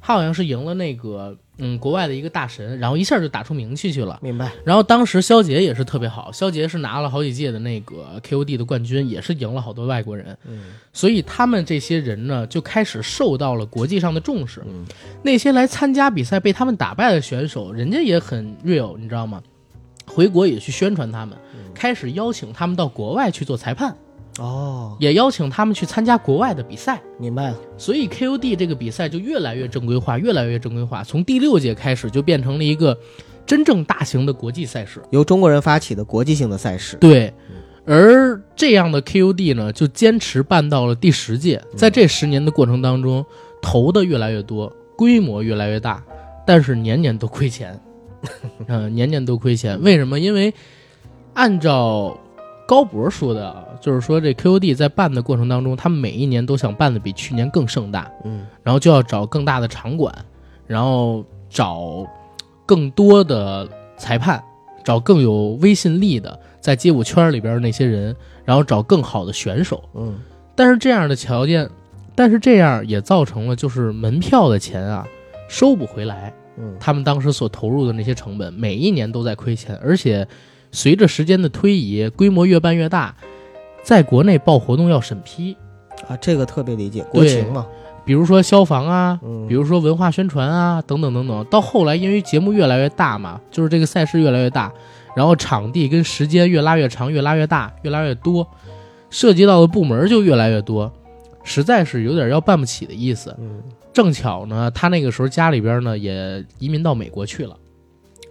[0.00, 4.18] 他好像是赢了那个嗯国外的一个大神，然后一下就打出名气去了。
[4.22, 4.50] 明白。
[4.64, 14.62] 然后当时肖杰也是特别好，肖杰是拿了好几届的那个 KOD 的冠军，也是赢了好多外国人，嗯所以他们这些人呢就开始受到了国际上的重视。
[14.66, 14.84] 嗯
[15.22, 19.42] 那些来参加比赛被他们打败的选手，人家也很 real，你知道吗？
[20.06, 21.36] 回国也去宣传他们，
[21.74, 23.94] 开始邀请他们到国外去做裁判，
[24.38, 27.00] 哦，也邀请他们去参加国外的比赛。
[27.18, 27.56] 明白了。
[27.76, 31.02] 所以 KOD 这个比赛就越来越正规化，越来越正规化。
[31.02, 32.96] 从第六届开始就变成了一个
[33.44, 35.02] 真正大型的国际赛事。
[35.10, 36.96] 由中国人发起的国际性的赛事。
[36.98, 37.32] 对，
[37.84, 41.62] 而这样的 KOD 呢，就坚持办到了第十届。
[41.74, 43.24] 在这十年的过程当中，
[43.62, 46.02] 投的越来越多，规模越来越大，
[46.46, 47.80] 但是年年都亏钱。
[48.66, 49.80] 嗯、 年年都亏钱。
[49.82, 50.20] 为什么？
[50.20, 50.52] 因为
[51.34, 52.18] 按照
[52.68, 58.12] 高博说的啊，就是说这 QOD 在办的过程当中，他们每一年都想办的比去年更盛大。
[58.26, 60.14] 嗯然后就要找更大的场馆，
[60.66, 62.06] 然后找
[62.66, 64.44] 更多的裁判，
[64.84, 69.82] 找更有威信力的在街舞圈里边那些人，然后找更好的选手。
[69.94, 70.18] 嗯
[70.54, 71.66] 但是这样的条件，
[72.14, 75.06] 但是这样也造成了就是门票的钱啊
[75.48, 80.28] 收不回来，嗯他们当时所投入的那些成本，每一年都在亏钱，而且
[80.70, 83.14] 随着时间的推移，规模越办越大，
[83.82, 85.56] 在国内报活动要审批，
[86.08, 87.66] 啊，这个特别理解，国情嘛。
[88.04, 91.44] 比如说消防啊，嗯，比如说文化宣传啊，等等等等。
[91.50, 94.72] 到后来，因为节目越来越大嘛，就是这个赛事越来越大，
[95.14, 98.48] 然后场地跟时间越拉越长，越拉越大，越拉越多，
[99.10, 100.90] 涉及到的部门就越来越多，
[101.44, 103.36] 实在是有点要办不起的意思。
[103.38, 107.56] 嗯正巧呢，他那个时候家里边呢也移民到美国去了，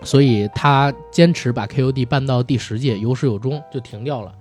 [0.03, 4.31] 所以他坚持把 KOD 办到第十届，有始有终就停掉了。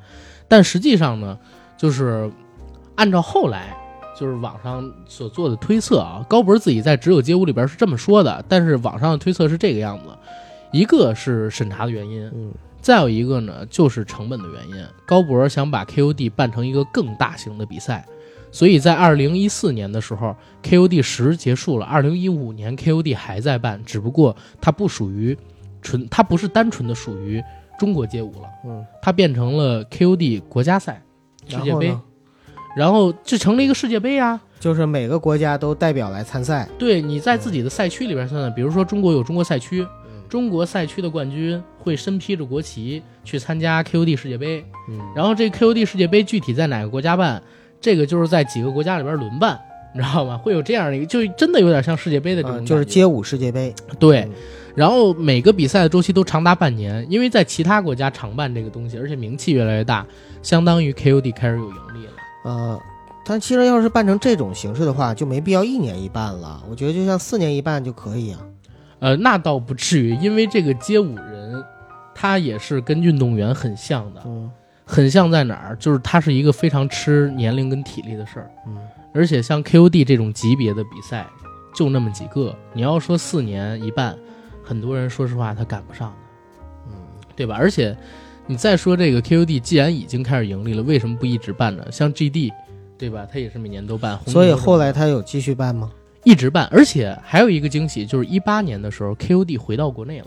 [0.49, 1.39] 但实际上呢，
[1.77, 2.31] 就是
[2.95, 3.77] 按照后来
[4.19, 10.05] 就是网上所做的推测啊，高博自己在《只有街舞》里边是这么说的，但是网上的推测是这个样子：
[10.73, 14.87] 一个是审查的原因，嗯再有一个呢就是成本的原因。
[15.05, 18.07] 高博想把 KOD 办成一个更大型的比赛，
[18.57, 25.37] 所以在二零一四年的时候，KOD 十结束了，二零一五年 KOD 还在办，只不过它不属于
[25.83, 27.45] 纯，它不是单纯的属于
[27.79, 31.03] 中国街舞了，嗯，它变成了 KOD 国家赛、
[31.47, 32.03] 世界杯然后呢，
[32.79, 34.41] 然后这成了一个世界杯啊。
[34.59, 36.67] 就是每个国家都代表来参赛。
[36.79, 39.87] 对，你在自己的赛区里边参赛，比如说中国有中国赛区，
[40.31, 47.43] 中国赛区的冠军会身披着国旗去参加 KOD 世界杯，嗯，然后这 KOD 世界杯具体在哪个国家办，
[47.81, 49.59] 这个就是在几个国家里边轮办，
[49.95, 50.37] 你知道吗？
[50.37, 53.75] 会有这样的一个，就真的有点像世界杯的这种就是街舞世界杯。
[53.99, 54.31] 对嗯，
[54.75, 60.07] 然后每个比赛的周期都长达半年，因为在其他国家常办这个东西，而且名气越来越大，
[60.43, 62.13] 相当于 KOD 开始有盈利了。
[62.45, 62.79] 呃，
[63.25, 66.63] 但其实要是办成这种形式的话，就没必要一年一办了。
[66.69, 68.41] 我觉得就像四年一办就可以啊。
[68.99, 71.63] 呃，那倒不至于，因为这个街舞人，
[72.15, 74.51] 他也是跟运动员很像的，嗯
[74.87, 75.77] 很像在哪儿？
[75.77, 78.79] 就是它是一个非常吃年龄跟体力的事儿，嗯
[79.13, 81.27] 而且像 KOD 这种级别的比赛
[81.75, 84.17] 就那么几个，你要说四年一办，
[84.63, 86.17] 很多人说实话他赶不上的，
[86.89, 86.93] 嗯，
[87.35, 87.57] 对吧？
[87.59, 87.97] 而且
[88.47, 91.85] 你再说这个 KOD 既然已经开始盈利了，为什么不一直办呢？
[91.91, 92.53] 像 GD，
[92.97, 93.27] 对吧？
[93.31, 95.91] 他也是每年都办，所以后来他有继续办吗？
[96.23, 100.27] 一直办，而且还有一个惊喜，就是一八年的时候 KOD 回到国内了。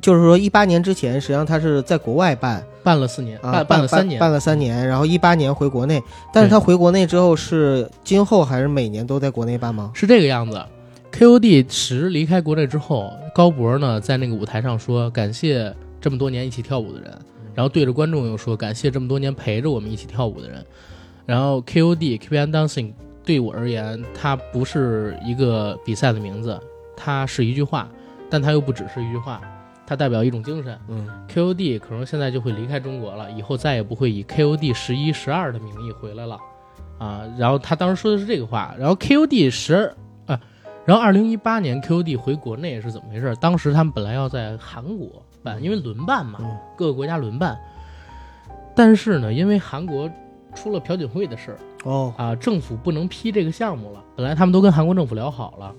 [0.00, 6.02] 就是说一八年之前，实际上他是在国外办办了四年，啊，办办了三年，办了三年，然后一八年回国内。
[6.32, 9.90] 但是他回国内之后是今后还是每年都在国内办吗？
[9.94, 10.64] 是这个样子。
[11.10, 17.10] KOD 十离开国内之后，高博呢在那个舞台上说感谢这么多年一起跳舞的人，
[17.54, 20.64] 然后对着观众又说感谢这么多年陪着我们一起跳舞的人。
[21.26, 22.92] 然后 KOD Keep on Dancing
[23.24, 26.58] 对我而言，它不是一个比赛的名字，
[26.96, 27.88] 它是一句话，
[28.30, 29.40] 但它又不只是一句话，
[29.88, 30.78] 它代表一种精神。
[30.88, 36.38] 嗯 KOD 可能现在就会离开中国了，以后再也不会以 KOD 十一、十二的名义回来了，
[36.98, 39.94] 啊，然后他当时说的是这个话，然后 KOD 十
[40.26, 40.38] 啊，
[40.84, 43.34] 然后二零一八年 KOD 回国内是怎么回事？
[43.40, 47.58] 当时他们本来要在韩国办，因为轮办嘛，嗯各个国家轮办，
[48.76, 50.10] 但是呢，因为韩国
[50.54, 55.74] 出了朴槿惠的事儿哦啊，政府不能批这个项目了，本来他们都跟韩国政府聊好了，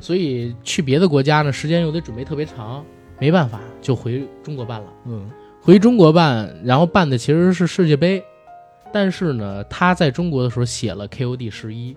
[0.00, 2.84] 所以去别的国家呢，时间又得准备特别长，
[3.18, 4.86] 没办法就回中国办了。
[5.06, 8.22] 嗯回中国办，然后办的其实是世界杯，
[8.92, 11.96] 但是呢，他在中国的时候写了 KOD 十一。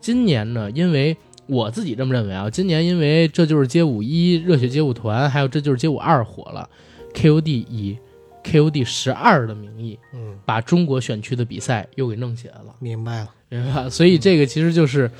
[0.00, 6.70] 今年呢，因为我自己这么认为啊，今年因为这就是街舞一、热血街舞团，还有这就是街舞二火了
[7.14, 7.98] ，KOD 以
[8.44, 13.30] KOD 十二的名义，嗯，把中国选区的比赛又给弄起来了，明白了。
[13.48, 13.90] 明白吧？
[13.90, 15.10] 所以这个其实就是，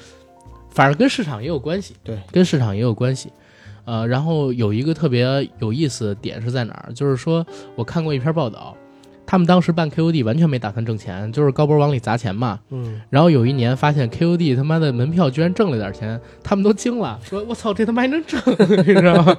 [0.70, 1.96] 反正跟市场也有关系。
[2.04, 3.32] 对，跟市场也有关系。
[3.88, 6.92] 呃，然后有一个特别有意思的点是在哪儿？
[6.92, 8.76] 就是说我看过一篇报道，
[9.24, 12.60] 他们当时办 KOD 完全没打算挣钱，就是高博往里砸钱嘛。
[12.70, 18.38] 嗯然后有一年发现 KOD 他妈的门票居然挣了点钱，他们都惊了，说我操，这他妈还能挣，
[18.86, 19.36] 你知道吗？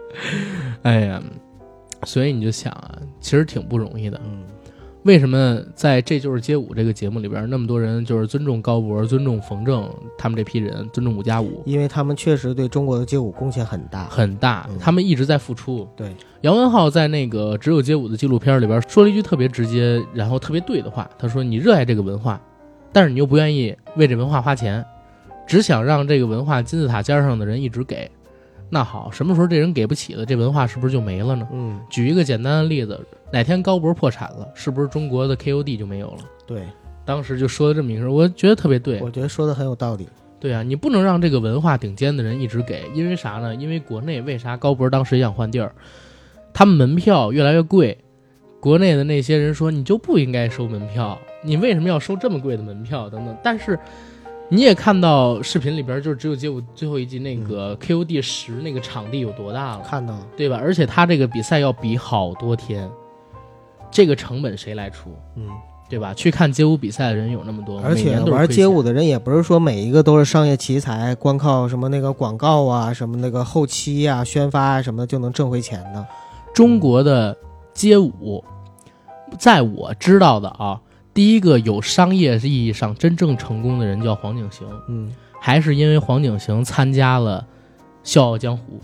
[0.82, 1.22] 哎呀，
[2.04, 4.18] 所以你就想啊，其实挺不容易的。
[4.24, 4.42] 嗯
[5.06, 9.88] 为什么在这就是街舞这个节目里边，那么多人就是尊重高博、尊重冯正
[10.18, 11.62] 他们这批人，尊重五加五？
[11.64, 14.06] 因为他们确实对中国的街舞贡献很大。
[14.06, 15.86] 很大嗯，他们一直在付出。
[15.94, 21.08] 对，杨文浩在那个《只有街舞》的纪录片里边说了一句特别直接，然后特别对的话。
[21.16, 22.40] 他说：“你热爱这个文化，
[22.92, 24.84] 但是你又不愿意为这文化花钱，
[25.46, 28.10] 只想让这个文化金字塔尖上的人一直给。
[28.70, 31.46] 那好，什么时候这人给不起了，这文化是不是就没了呢？
[31.52, 32.98] 嗯，举一个简单的例子，
[33.32, 36.18] 哪天高博破产了，是不是中国的 KOD 就没有了？
[36.46, 36.62] 对，
[37.04, 39.00] 当时就说了这么一个我觉得特别对。
[39.00, 40.08] 我觉得说的很有道理。
[40.38, 43.54] 对啊，你不能让这个文化顶尖的人一直给，因为啥呢？
[43.54, 45.74] 因为国内为啥高博当时也想换地儿？
[46.52, 47.98] 他们门票越来越贵，
[48.60, 53.36] 国内的那些人说你就不应该收门票，你为什么要收这么贵的门票等等？
[53.42, 53.78] 但是
[54.48, 60.58] 你也看到视频里边，就是只有街舞最后一集那个 KOD 十那个场地有多大了，看到了，对吧？
[60.60, 62.88] 而且他这个比赛要比好多天，
[63.96, 65.08] 这个成本谁来出？
[65.36, 65.48] 嗯，
[65.88, 66.12] 对吧？
[66.12, 76.06] 去看街舞比赛的人有那么多，而且玩街舞的人也不是说每一个都是商业奇才，光靠什么那个广告啊、什么那个后期啊、宣发啊什么的就能挣回钱的。
[76.54, 77.34] 中国的
[77.72, 78.44] 街舞，
[79.38, 80.78] 在我知道的啊，
[81.14, 87.40] 第一个有商业意义上真正成功的人叫黄景行，嗯还是因为黄景行参加了
[88.02, 88.74] 《笑傲江湖》，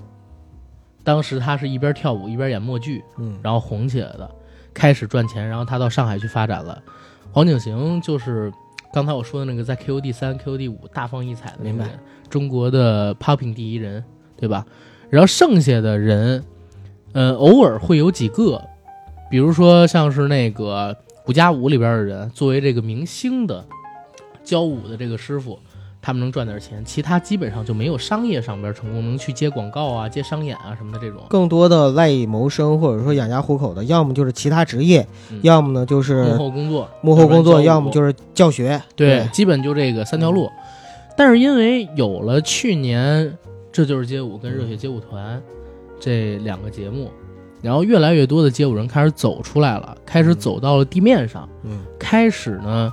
[1.05, 4.31] 当时他是一边跳舞一边演默剧，嗯，然后红起来的，
[4.75, 6.83] 开始赚钱，然后他到上海去发展了。
[7.31, 8.53] 黄景行就是
[8.93, 11.99] 刚才我说的那个在 QOD 三、QOD 五大放异彩的那个人，
[12.29, 14.05] 中国的 popping 第一人，
[14.37, 14.67] 对吧？
[15.09, 16.45] 然后剩下的人，
[17.13, 18.63] 呃，偶尔会有几个，
[19.31, 20.97] 比如说像是那个
[21.27, 23.65] 五加五里边的人，作为这个明星的
[24.45, 25.59] 教舞的这个师傅。
[26.03, 31.23] 他们能赚点钱，其他基本上就没有商业上边成功，能去接广告啊、接商演啊什么的这种。
[31.31, 38.83] 更多的赖以谋生或者说养家糊口的，要么就是其他职业，嗯要么呢就是幕后工作，幕后工作，要么就是教学。
[38.97, 40.51] 对，基本就这个三条路。
[41.17, 43.27] 但是因为有了去年
[43.71, 45.39] 《这就是街舞》跟《热血街舞团》
[46.01, 47.11] 这两个节目，
[47.61, 52.93] 然后越来越多的街舞人开始走出来了，开始走到了地面上，嗯开始呢，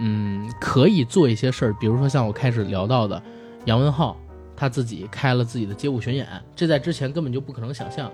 [0.00, 3.22] 嗯，可以做一些事儿，比如说像我开始聊到的
[3.64, 4.16] 杨文浩，
[4.54, 8.10] 他自己开了自己的街舞巡演，这在之前根本就不可能想象。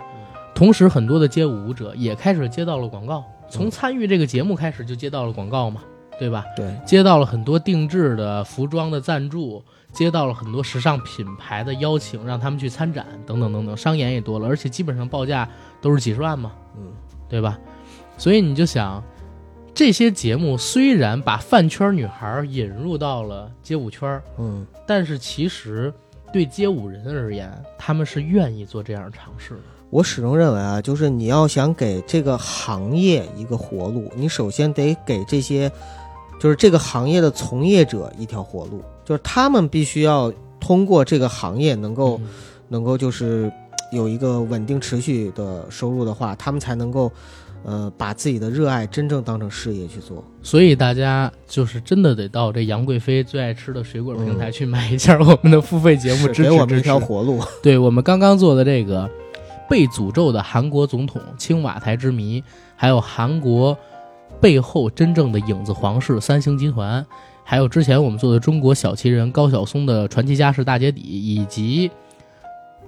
[0.54, 5.82] 同时，很多的街舞舞者也开始接到了广告，从参与这个节目开始就接到了广告嘛，
[6.18, 6.44] 对吧？
[6.56, 15.48] 对，接到了很多定制的服装的赞助，接到了很多时尚品牌的邀请，让他们去参展，等等等等，商演也多了，而且基本上报价
[15.80, 16.92] 都是几十万嘛，嗯，
[17.28, 17.58] 对吧？
[18.18, 19.02] 所以你就想，
[19.74, 25.92] 这些节目虽然把饭圈女孩引入到了街舞圈，嗯，但是其实
[26.32, 29.60] 对街舞人而言，他们是愿意做这样的尝试的。
[29.90, 35.70] 我始终认为啊，就是你要想给这个行业一个活路，你首先得给这些，
[36.40, 42.28] 就是这个行业的从业者一条活路，就是他们必须要通过这个行业能够、嗯
[42.68, 43.52] 能够就是
[43.90, 47.12] 有一个稳定持续的收入的话，他们才能够，
[47.64, 50.24] 呃，把自己的热爱真正当成事业去做。
[50.42, 57.40] 所以大家就是真的得到这杨贵妃最爱吃的水果平台去买一下我们的付费节目，支持是给我们一条活路。
[57.62, 59.08] 对我们刚刚做的这个
[59.68, 62.42] 被诅咒的韩国总统青瓦台之谜，
[62.74, 63.76] 还有韩国
[64.40, 67.06] 背后真正的影子皇室三星集团，
[67.44, 71.90] 还有之前我们做的中国小奇人高晓松的传奇家世大揭底，以及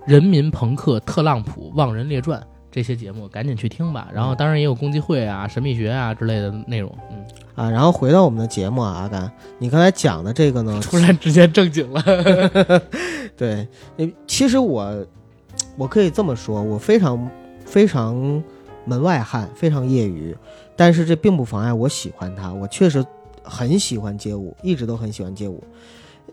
[0.04, 2.44] 人民朋克特朗普望人列传。
[2.74, 6.92] 这些节目赶紧去听吧，然后当然也有共济会啊、神秘学啊之类的内容。
[7.08, 12.02] 嗯，啊，然后回到我们的节目啊，阿甘，你刚才讲的这个呢，突然之间正经了。
[13.38, 15.06] 对，呃其实我
[15.76, 17.30] 我可以这么说，我非常
[17.64, 18.42] 非常
[18.84, 20.36] 门外汉，非常业余，
[20.74, 22.52] 但是这并不妨碍我喜欢它。
[22.52, 23.06] 我确实
[23.44, 25.62] 很喜欢街舞，一直都很喜欢街舞，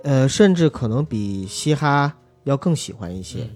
[0.02, 2.12] 呃，甚至可能比嘻哈
[2.46, 3.48] 要更喜欢一些。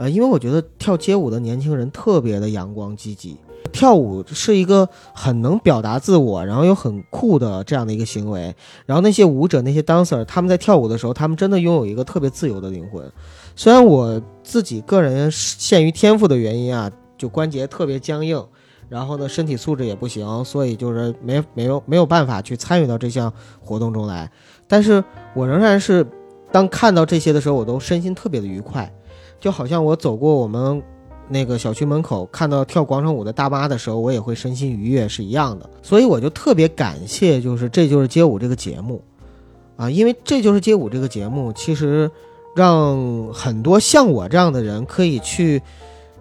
[0.00, 3.36] 呃，因为我觉得跳街舞的年轻人特别的阳光积极，
[3.70, 8.56] 跳舞是一个很能表达自我，然后又很酷的这样的一个行为。
[8.86, 13.12] 然后那些舞者、那些 dancer，他们在跳舞的时候，他们真的拥有一个特别自由的灵魂。
[13.54, 18.42] 虽然我自己个人限于天赋的原因啊，就关节特别僵硬，
[18.88, 23.30] 然后呢身体素质也不行，所以就是没没有没有办法去参与到这项
[23.60, 24.32] 活动中来。
[24.66, 26.06] 但是我仍然是
[26.50, 28.90] 当看到这些的时候，我都身心特别的愉快。
[29.40, 30.82] 就好像我走过我们
[31.28, 35.70] 那个小区门口，看到跳广场舞的大妈的时候，我也会身心愉悦，是一样的。
[35.80, 39.02] 所以我就特别感谢，就是这就是街舞这个节目，
[39.76, 42.10] 啊，因为这就是街舞这个节目，其实
[42.54, 45.62] 让很多像我这样的人可以去，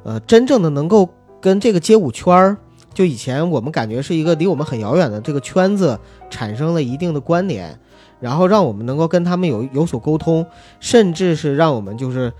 [0.03, 1.09] 呃，真正的能够
[1.41, 2.57] 跟这个街舞圈儿，
[2.93, 5.99] 就以前我们感觉是一个离我们很遥远的这个圈子，
[6.29, 7.77] 产生了一定的关联，
[8.19, 10.45] 然后让我们能够跟他们有有所沟通，
[10.79, 12.31] 甚至是让我们就是。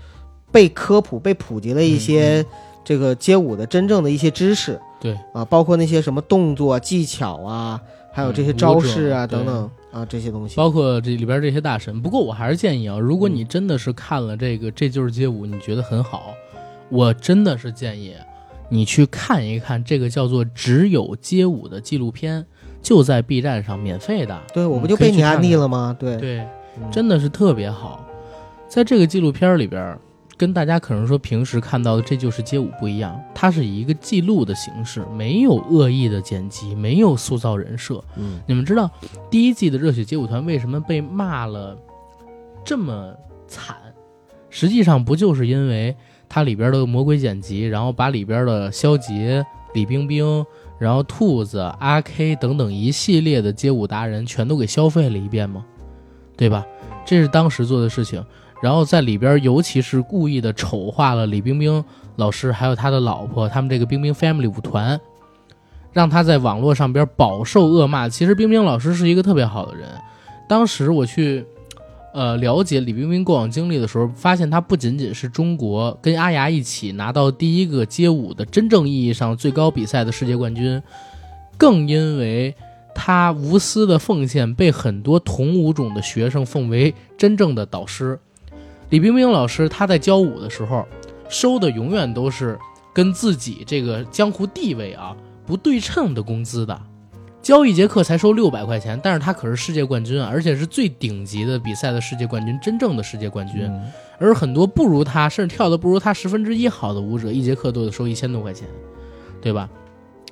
[0.52, 2.44] 被科普、被普及了一些
[2.84, 7.80] 这个街舞的真正的一些知识，对啊，包括那些什么动作技巧啊，
[8.12, 10.56] 还有这些招式啊嗯等等啊这些东西。
[10.56, 12.00] 包括这里边这些大神。
[12.00, 16.34] 不过我还是建议啊，如果你真的是看了这个《这就是街舞》，你觉得很好，
[16.88, 18.14] 我真的是建议
[18.68, 22.46] 你去看一看这个叫做《只有街舞》的纪录片，
[22.80, 24.40] 就在 B 站上免费的。
[24.54, 25.94] 对，我不嗯就被你安利了吗？
[25.98, 26.38] 对，对，
[26.80, 28.04] 嗯真的是特别好。
[28.68, 29.98] 在这个纪录片里边，
[30.40, 38.02] 跟大家可能说平时看到的《这就是街舞》不一样，它是以一个记录的形式，没有恶意的剪辑，没有塑造人设。
[38.16, 38.90] 嗯你们知道
[39.30, 41.76] 第一季的热血街舞团为什么被骂了
[42.64, 43.14] 这么
[43.46, 43.76] 惨？
[44.48, 45.94] 实际上不就是因为
[46.26, 50.42] 它里边的魔鬼剪辑，然后把里边的肖杰、李冰冰，
[50.78, 55.66] 然后兔子、阿 K 等等一系列的街舞达人全都给消费了一遍吗？
[56.34, 56.66] 对吧？
[57.04, 58.24] 这是当时做的事情。
[58.62, 61.84] 然后在里边，尤其是故意的丑化了李冰冰
[62.16, 65.00] 老师，还有他的老婆，他们这个冰冰 Family 舞团。
[65.92, 68.08] 让他在网络上边饱受恶骂。
[68.08, 69.88] 其实冰冰老师是一个特别好的人。
[70.48, 71.44] 当时我去，
[72.14, 80.80] 呃，了解李冰冰过往经历的时候，发现他不仅仅是中国跟阿雅一起拿到第一个街舞的真正意义上最高比赛的世界冠军，
[81.58, 82.54] 更因为
[82.94, 88.16] 他无私的奉献，被很多同舞种的学生奉为真正的导师。
[88.90, 90.86] 李冰冰老师他在教舞的时候，
[91.28, 92.58] 收的永远都是
[92.92, 95.16] 跟自己这个江湖地位啊
[95.46, 96.78] 不对称的工资的。
[97.40, 103.62] 教一节课才收六百块钱，但是他可是世界冠军啊，而且是最顶级的比赛的世界冠军，真正的世界冠军。
[103.64, 103.90] 嗯
[104.22, 108.68] 而很多不如他，甚至跳的不如他十分之一好的舞者，一节课都得收一千多块钱，
[109.40, 109.66] 对吧？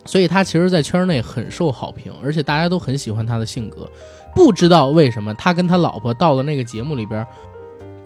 [0.05, 3.91] 所以他其实，在圈内很受好评，而且大家都很喜欢他的性格。
[4.35, 7.27] 不知道为什么，他跟他老婆到了那个节目里边，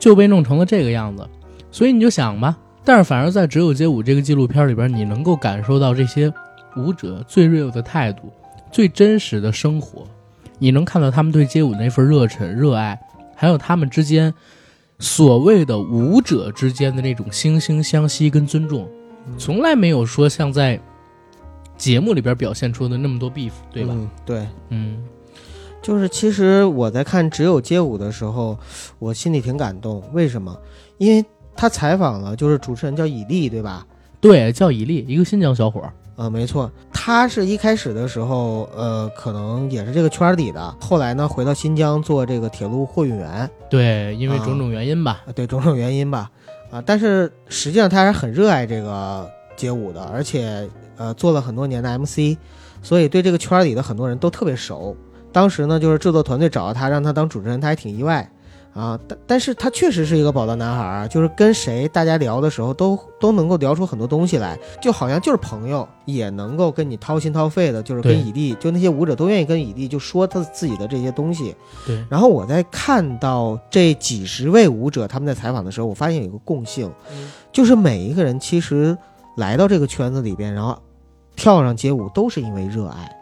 [0.03, 1.25] 就被弄成了这个样子。
[1.71, 6.33] 所以你就想吧，但是反而在《只有街舞》这个纪录片里边，你能够感受到这些
[6.77, 8.33] 舞者最 real 的态度，
[8.73, 10.05] 最真实的生活。
[10.59, 12.99] 你能看到他们对街舞那份热忱、热爱，
[13.37, 14.35] 还有他们之间
[14.99, 18.89] 所谓的舞者之间的那种惺惺相惜跟尊重，
[19.39, 20.81] 从来没有说像在
[21.77, 23.95] 节目里边表现出的那么多 beef，对吧？
[23.97, 24.99] 嗯对，嗯
[25.83, 28.57] 就是其实我在看《只有街舞》的时候，
[29.01, 30.03] 我心里挺感动。
[30.13, 30.57] 为什么？
[30.99, 31.25] 因为
[31.57, 33.85] 他采访了，就是主持人叫以利，对吧？
[34.21, 35.93] 对，叫以利，一个新疆小伙儿。
[36.15, 45.23] 呃，没错，他是一开始的时候，呃，可能也是这个圈儿里的，后来呢，回到新疆做这个铁路货运员，对，因为啊种种原因吧。
[45.27, 46.31] 啊，对种种原因吧，
[46.71, 52.37] 啊，但是实际上他还是很热爱这个街舞的，而且呃做了很多年的 MC，
[52.83, 54.95] 所以对这个圈儿里的很多人都特别熟。
[55.33, 58.31] 当时呢，就是制作团队找到他，让他当主持人，他还挺意外
[58.75, 58.99] 啊。
[59.09, 71.55] 但但是他确实是一个宝藏男孩儿啊，就是跟谁大家聊的时候都都能够聊出很多东西来，就好像就是朋友，也能够跟你掏心掏肺的，就是跟对以利，就那些舞者都愿意跟以利就说他自己的这些东西。
[71.87, 78.97] 对，然后我在看到这几十位舞者他们在采访的时候，我发现有一个共性，嗯就是每一个人其实
[79.37, 80.79] 来到这个圈子里边，然后
[81.37, 83.17] 跳上街舞都是因为热爱。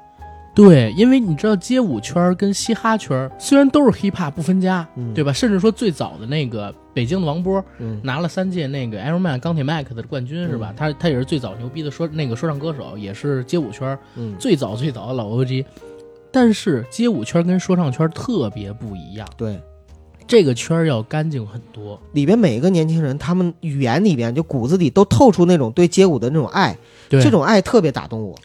[0.64, 5.32] 对，因为你知道街舞圈跟嘻哈圈虽然都是 hip hop 不分家，嗯对吧？
[5.32, 10.72] 甚至说最早的那个北京的王波嗯拿了三届那个 Iron Man 钢铁麦克的冠军是吧？
[10.72, 15.64] 嗯他他也是最早牛逼的说那个说唱歌手，也是街舞圈嗯，最早最早的老 OG。
[16.32, 19.60] 但是街舞圈跟说唱圈特别不一样，对，
[20.28, 22.00] 这个圈儿要干净很多。
[22.12, 26.76] 里边每一个年轻人，他们语言里边就骨子里都透出那种对街舞的那种爱，
[27.08, 28.36] 对，这种爱特别打动我。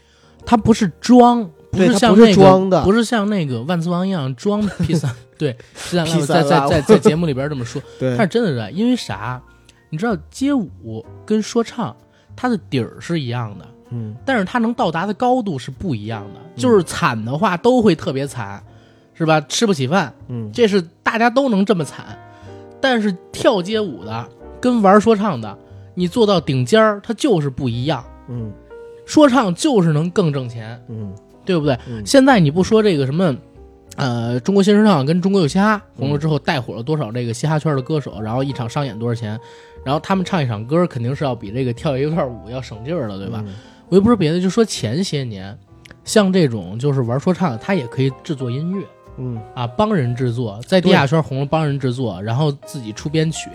[0.44, 9.40] 他不是装，不是是像那个装的不是像那个万磁王一样装 P 三， 对，P 三披在萨拉在在在节目里边这么说， 对他是真的热爱，因为啥？
[9.90, 11.94] 你知道街舞跟说唱，
[12.34, 16.40] 它的底儿是一样的，嗯但是它能到达的高度是不一样的。
[16.60, 18.62] 就是惨的话都会特别惨，
[19.14, 19.40] 是吧？
[19.42, 22.18] 吃不起饭，嗯，这是大家都能这么惨。
[22.80, 24.28] 但是跳街舞的
[24.60, 25.56] 跟玩说唱的，
[25.94, 28.04] 你做到顶尖儿，它就是不一样。
[28.28, 28.52] 嗯
[29.06, 31.14] 说唱就是能更挣钱，嗯
[31.46, 31.78] 对不对？
[31.88, 33.34] 嗯现在你不说这个什么，
[33.96, 39.38] 呃，中国新说唱跟中国有嘻哈红了之后，带火了多少这个嘻哈圈的歌手，然后一场商演多少钱，
[39.84, 43.42] 然后他们唱一场歌肯定是要比这个跳一段舞要省劲儿的，对吧？
[43.46, 43.54] 嗯
[43.88, 45.56] 我又不说别的，就说前些年，
[46.04, 48.84] 像这种就是玩说唱的，他也可以制作音乐
[49.18, 53.48] 嗯啊，帮人制作，在地下圈红了帮人制作，然后自己出编曲，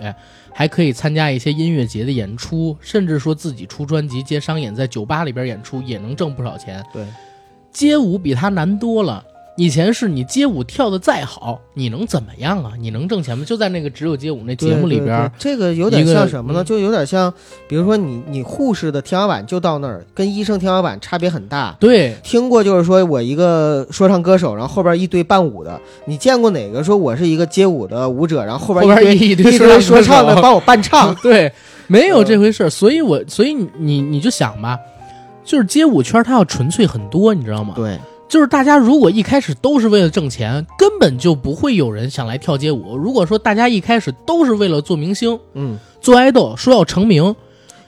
[0.54, 6.82] 还可以参加一些音乐节的演出，甚至说自己出专辑接商演，在酒吧里边演出也能挣不少钱。
[6.94, 7.06] 对，
[7.72, 9.24] 街舞比它难多了。
[9.58, 12.72] 以前是你街舞跳的再好，你能怎么样啊？
[12.80, 13.44] 你能挣钱吗？
[13.46, 16.64] 就在那个只有街舞那节目里边对对儿，对这个有点像什么呢？
[16.64, 17.32] 嗯就有点像，
[17.68, 21.76] 比如说你你护士的天花板就到那儿，跟医生天花板差别很大。
[21.80, 31.14] 对听过就是说我一个说唱歌手，然后后边一堆伴舞的，你见过哪个说我是一个街舞的舞者，然后后边一堆一堆说唱的帮我伴唱？
[31.22, 31.52] 对，
[31.88, 32.70] 没有这回事儿。
[32.70, 34.80] 所以我所以你你你就想吧，
[35.52, 37.74] 就是街舞圈它要纯粹很多，你知道吗？
[37.76, 38.00] 对，
[38.30, 42.96] 就是大家如果一开始都是为了挣钱，根本就不会有人想来跳街舞。
[42.96, 47.36] 如果说大家一开始都是为了做明星、嗯，做爱豆，说要成名，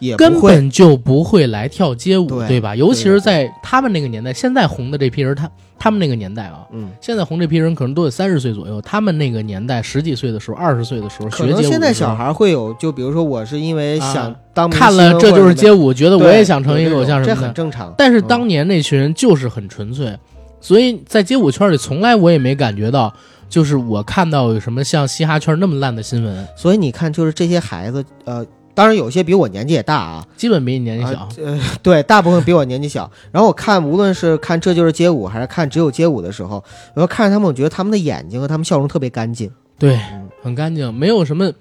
[0.04, 2.76] 也，根本就不会来跳街舞，对吧？
[2.76, 5.50] 尤其是在他们那个年代，现在红的这批人，他
[5.80, 17.36] 他们那个年代啊，嗯，现在红这批人可能都得三十岁左右，他们那个年代十几岁的时候，二十岁的时候可能现在小孩会有，就比如说我是因为想啊当明看了这就是街舞，觉得我也想成一个偶像什么的。
[17.36, 17.94] 这很正常。
[17.98, 20.18] 但是嗯当年那群人就是很纯粹，
[20.62, 23.14] 所以在街舞圈里从来我也没感觉到，
[23.50, 26.48] 就是我看到有什么像嘻哈圈那么烂的新闻。
[26.56, 28.46] 所以你看，就是这些孩子，呃，
[28.76, 31.20] 当然有些比我年纪也大啊，基本比你年纪小。
[31.20, 33.10] 啊呃， 对，大部分比我年纪小。
[33.32, 36.64] 然后我看，无论是看《这就是街舞》还是看《只有街舞》的时候，
[36.96, 39.52] 我要看着他们，我觉得他们的眼睛和他们笑容特别干净。
[39.78, 41.52] 对嗯，很干净，没有什么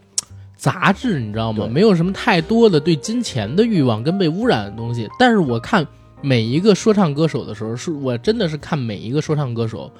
[0.56, 1.66] 杂质，你知道吗？
[1.66, 5.08] 没有什么太多的对金钱的欲望跟被污染的东西。
[5.18, 5.86] 但是我看
[6.20, 9.90] 每一个说唱歌手的时候，是我真的是看每一个说唱歌手，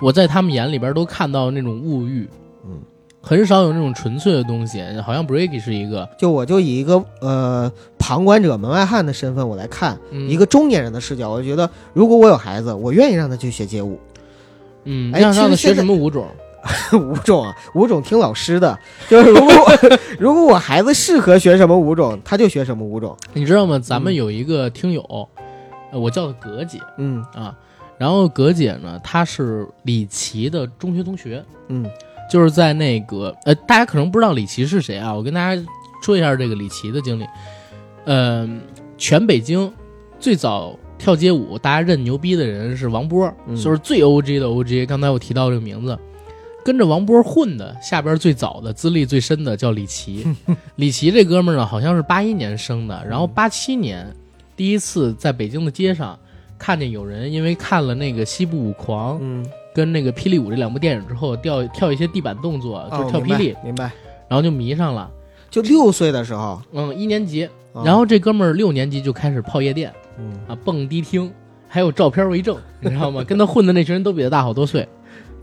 [0.00, 2.28] 我在他们眼里边都看到那种物欲，
[2.66, 2.80] 嗯，
[3.28, 4.82] 很少有那种纯粹的东西。
[5.04, 14.00] 好像 Breaky 是一个，就我就以一个呃旁观者、门外汉的身份，我来看、嗯、一个中年人的视角，我觉得如果我有孩子，我愿意让他去学街舞。
[14.84, 16.26] 嗯，哎让让他学什么舞种？
[16.92, 19.72] 舞种啊，舞种听老师的，就是如果
[20.18, 23.14] 如果我孩子适合学什么舞种，他就学什么舞种。
[23.34, 23.78] 你知道吗？
[23.78, 25.28] 咱们嗯有一个听友，
[25.92, 27.54] 呃我叫她葛姐嗯啊，
[27.98, 31.44] 然后葛姐呢，她是李琦的中学同学。
[31.68, 31.84] 嗯
[32.30, 35.62] 就是在那个呃，大家可能不知道李琦是谁啊，我跟大家
[36.02, 37.24] 说一下这个李琦的经历。
[38.04, 38.48] 呃，
[38.96, 39.70] 全北京
[40.18, 44.86] 最早跳街舞，大家认牛逼的人是王波，嗯就是最 OG 的 OG。
[44.86, 45.98] 刚才我提到这个名字，
[46.64, 50.26] 跟着王波混的，下边最早的资历最深的叫李琦。
[50.76, 54.06] 李琦这哥们儿呢，好像是八一年生的，然后八七年
[54.56, 56.18] 第一次在北京的街上
[56.58, 59.18] 看见有人因为看了那个西部舞狂。
[59.20, 63.90] 嗯，跟那个霹雳舞这两部电影之后，跳跳一些地板动作，就跳霹雳，明白。
[64.28, 65.10] 然后就迷上了。
[65.50, 71.32] 就六岁的时候，嗯，一年级，啊然后这哥们儿六年级就开始泡夜店嗯啊，蹦迪厅，
[71.66, 73.24] 还有照片为证， 你知道吗？
[73.24, 74.86] 跟他混的那群人都比他大好多岁。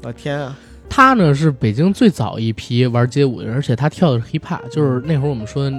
[0.03, 0.55] 我天啊，
[0.88, 5.71] 他呢是北京最早一批玩街舞的人，而且他跳的是 hip hop，就是那会儿我们说的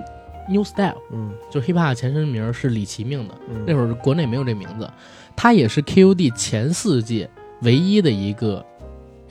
[0.49, 4.91] new style，嗯就 hip hop 前身名是李奇命的，嗯，那会儿国内没有这名字。
[5.37, 7.31] 他也是 KUD 前四届
[7.63, 8.65] 唯一的一个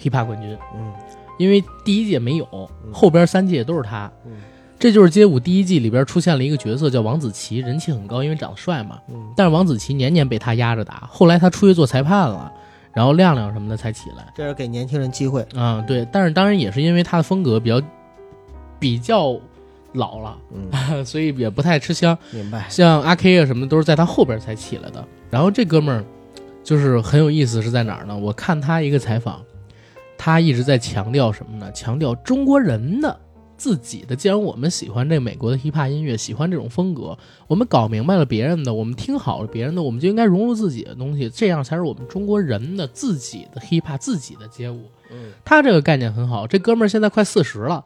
[0.02, 0.58] hip hop 冠军。
[0.76, 0.94] 嗯
[1.38, 2.48] 因为第一届没有，
[2.86, 4.10] 嗯后边三届都是他。
[4.26, 4.32] 嗯
[4.78, 9.00] 这就是街舞第一季里边出现了一个角色叫王子奇，人气很高，因为长得帅嘛。
[9.10, 12.52] 嗯但是王子奇年年被他压着打，后来他出去做裁判了，
[12.94, 14.32] 然后亮亮什么的才起来。
[14.36, 15.46] 这是给年轻人机会。
[15.56, 17.82] 啊、对，但是当然也是因为他的风格比较
[18.80, 19.38] 比较
[19.94, 22.18] 老了，嗯， 所以也不太吃香。
[22.32, 22.66] 明白。
[22.70, 25.06] 像阿 K 啊什么的都是在他后边才起来的。
[25.30, 26.04] 然后这哥们儿
[26.66, 28.18] 就是很有意思，是在哪儿呢？
[28.18, 29.42] 我看他一个采访，
[30.18, 31.72] 他一直在强调什么呢？
[31.72, 33.18] 强调中国人的
[33.56, 34.16] 自己的。
[34.16, 37.16] 既然我们喜欢这美国的 hiphop 音乐，喜欢这种风格，
[37.48, 44.90] 我们搞明白了别人的，我们听好了别人的，我们就应该融入自己的东西，这样才是我们中国人的自己的 hiphop 自己的街舞。
[45.12, 47.86] 嗯他这个概念很好，这哥们儿现在快四十了，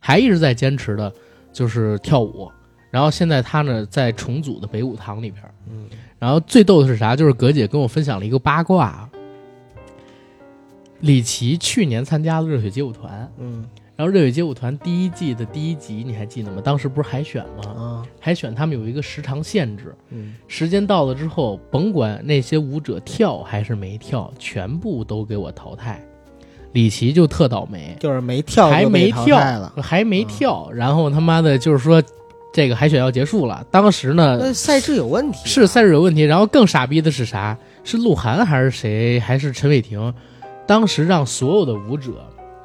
[0.00, 1.12] 还一直在坚持的，
[1.52, 2.50] 就是跳舞。
[2.90, 5.86] 然后现在他呢在重组的北舞堂里边儿，嗯
[6.20, 7.16] 然后最逗的是啥？
[7.16, 9.08] 就是葛姐跟我分享了一个八卦，
[11.00, 13.64] 李琦去年参加了热血街舞团，嗯
[13.96, 16.62] 然后热血街舞团第一季的第一集你还记得吗？
[16.64, 17.70] 当时不是海选吗？
[17.70, 26.02] 啊海选他们有一个时长限制，嗯时间到了之后，甭管那些舞者跳还是没跳，全部都给我淘汰。
[26.72, 32.00] 李琦就特倒霉，就是没跳还没跳了。，还没跳，然后他妈的就是说，
[32.52, 33.64] 这个海选要结束了。
[33.70, 35.46] 当时呢赛制有问题啊。
[35.46, 37.56] 是赛制有问题，然后更傻逼的是啥？
[37.84, 39.20] 是鹿晗还是谁？
[39.20, 40.12] 还是陈伟霆？
[40.66, 42.12] 当时让所有的舞者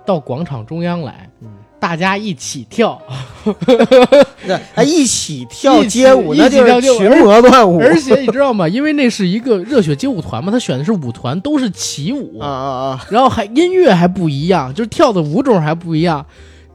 [0.05, 2.99] 到广场中央来，嗯大家一起跳，
[4.47, 7.79] 那哎一起跳街舞， 一那就是群魔乱舞。
[7.79, 8.67] 而且你知道吗？
[8.67, 13.05] 因为那是一个热血街舞团嘛，他选的是舞团，都是齐舞啊啊啊！
[13.11, 16.25] 然后还音乐还不一样，就是跳的舞种还不一样，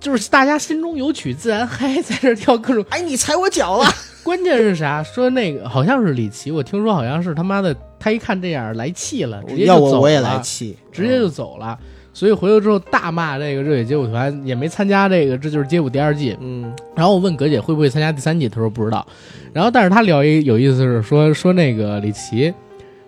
[0.00, 2.84] 就是大家心中有曲自然嗨，在这儿跳各种。
[2.88, 3.84] 哎，你踩我脚了！
[4.24, 5.02] 关键是啥？
[5.02, 11.78] 说那个好像是李琦，我听说好像是他妈的，他一看这样来气了，直接就走了，我我也来气，直接就走了。
[12.12, 16.36] 所以回来之后大骂这个热血街舞团，也没参加这个，这就是街舞第二季。
[16.40, 19.06] 嗯然后我问葛姐会不会参加第三季，她说不知道。
[19.52, 22.52] 然后但是她聊一有意思是说说那个李琦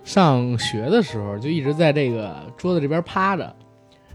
[0.04, 3.54] 上学的时候就一直在这个桌子这边趴着，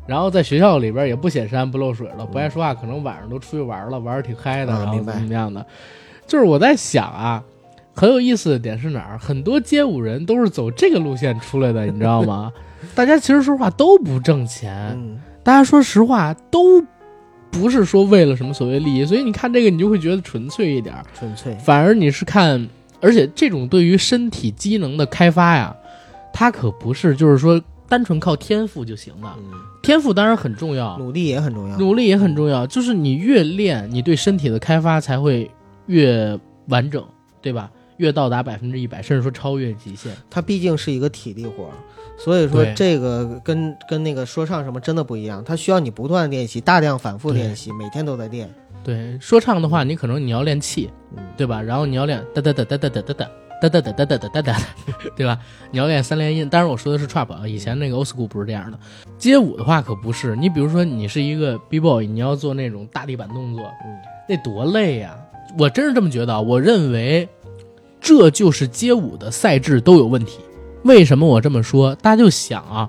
[0.08, 5.66] 然后在学校里边也不显山不漏水了，不爱说话，可能晚上都出去玩了，玩的挺嗨的，然后怎么样的。
[6.26, 7.44] 就是我在想啊，
[7.94, 9.18] 很有意思的点是哪儿？
[9.20, 12.52] 很多街舞人都是走这个路线出来的，你知道吗？
[12.96, 16.84] 大家其实说实话都不挣钱，嗯大家说实话都
[17.50, 22.68] 不是说为了什么所谓利益，所以你看这个你就会觉得纯粹一点，纯粹反而你是看，
[23.02, 25.76] 而且这种对于身体机能的开发呀，
[26.34, 31.78] 它可不是就是说单纯靠天赋就行了，嗯，天赋当然很重要，努力也很重要。
[31.78, 35.50] 努力也很重要，就是你越练，你对身体的开发才会
[35.86, 37.04] 越完整，
[37.42, 37.72] 对吧？
[37.98, 40.12] 越到达百分之一百，甚至说超越极限。
[40.30, 41.72] 它毕竟是一个体力活，
[42.16, 48.48] 所以说这个跟跟那个说唱什么真的不一样，它需要你不断地练习，大量反复练习，每天都在练。
[48.84, 51.60] 对，说唱的话，你可能你要练气，嗯，对吧？
[51.60, 53.28] 然后你要练哒哒哒哒哒哒哒哒。
[53.62, 54.58] 哒哒哒哒哒哒哒哒，
[55.16, 55.40] 对吧？
[55.72, 58.78] 你要练三连音，当然我说的是 trap 啊，以前那个 old school 不是这样的。
[59.18, 63.96] 街舞的话可不是，你比如说你是一个 b boy，你要做那种大地板动作，嗯，
[64.30, 65.18] 那多累呀、
[65.58, 67.28] 我真是这么觉得啊，我认为
[68.00, 70.40] 这就是街舞的赛制都有问题。
[70.84, 71.96] 为什么我这么说？
[71.96, 72.88] 大家就想啊，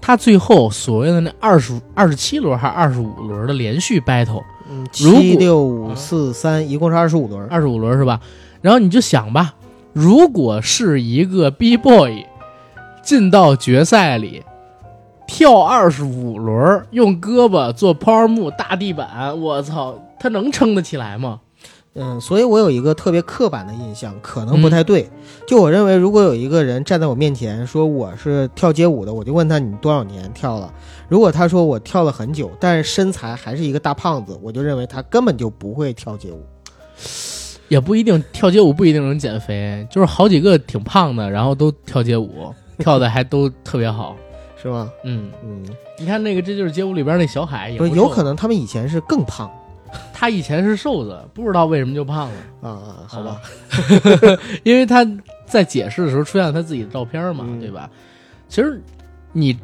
[0.00, 7.48] 他最后所谓的那二十二十七轮还是二十五轮的连续 battle，嗯，七六五四三，一共是二十五轮。
[7.48, 8.20] 二十五轮是吧？
[8.60, 9.54] 然后你就想吧，
[9.94, 12.26] 如果是一个 B boy
[13.00, 14.42] 进到决赛里
[15.24, 21.40] 跳二十五轮，用胳膊做 power move 大地板，我操，他能撑得起来吗？
[21.94, 25.08] 嗯，所以我有一个特别刻板的印象，可能不太对。
[25.46, 30.74] 就我认为，如果有一个人站在我面前说我是跳街舞的，我就问他你多少年跳了。
[31.08, 36.44] 如果他说我跳了很久，但是身材还是一个大胖子，我就认为他根本就不会跳街舞。
[37.74, 44.14] 也不一定跳街舞不一定能减肥，就是好几个挺胖的，然后都跳街舞， 跳的还都特别好。
[44.62, 44.88] 是吗？
[45.02, 45.60] 嗯，嗯，
[45.98, 49.50] 你看那个，这就是街舞里边那小海，也不是，有可能他们以前是更胖。
[50.12, 52.34] 他以前是瘦子，不知道为什么就胖了。
[52.62, 53.40] 啊啊，好吧，
[54.62, 55.04] 因为他
[55.44, 57.58] 在解释的时候出现了他自己的照片嘛，嗯。
[57.60, 57.90] 对吧？
[58.48, 58.80] 其实
[59.32, 59.58] 你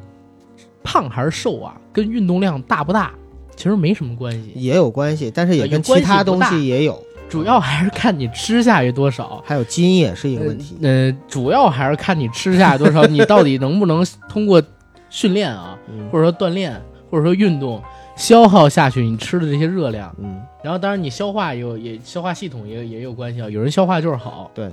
[0.82, 3.12] 胖还是瘦啊，跟运动量大不大
[3.56, 9.42] 其实没什么关系，也有关系，但是也呃跟其他东西也有，主要还是看你吃下去多少。
[9.46, 10.76] 还有基因也是一个问题。
[10.82, 14.62] 呃，呃主要还是看你吃下去多少，你到底能不能通过
[15.08, 16.78] 训练啊，嗯或者说锻炼，
[17.08, 17.82] 或者说运动
[18.16, 20.14] 消耗下去你吃的这些热量。
[20.18, 24.68] 嗯，然后当然你消化也有也消化系统也也有关系啊，有人消化就是好，对，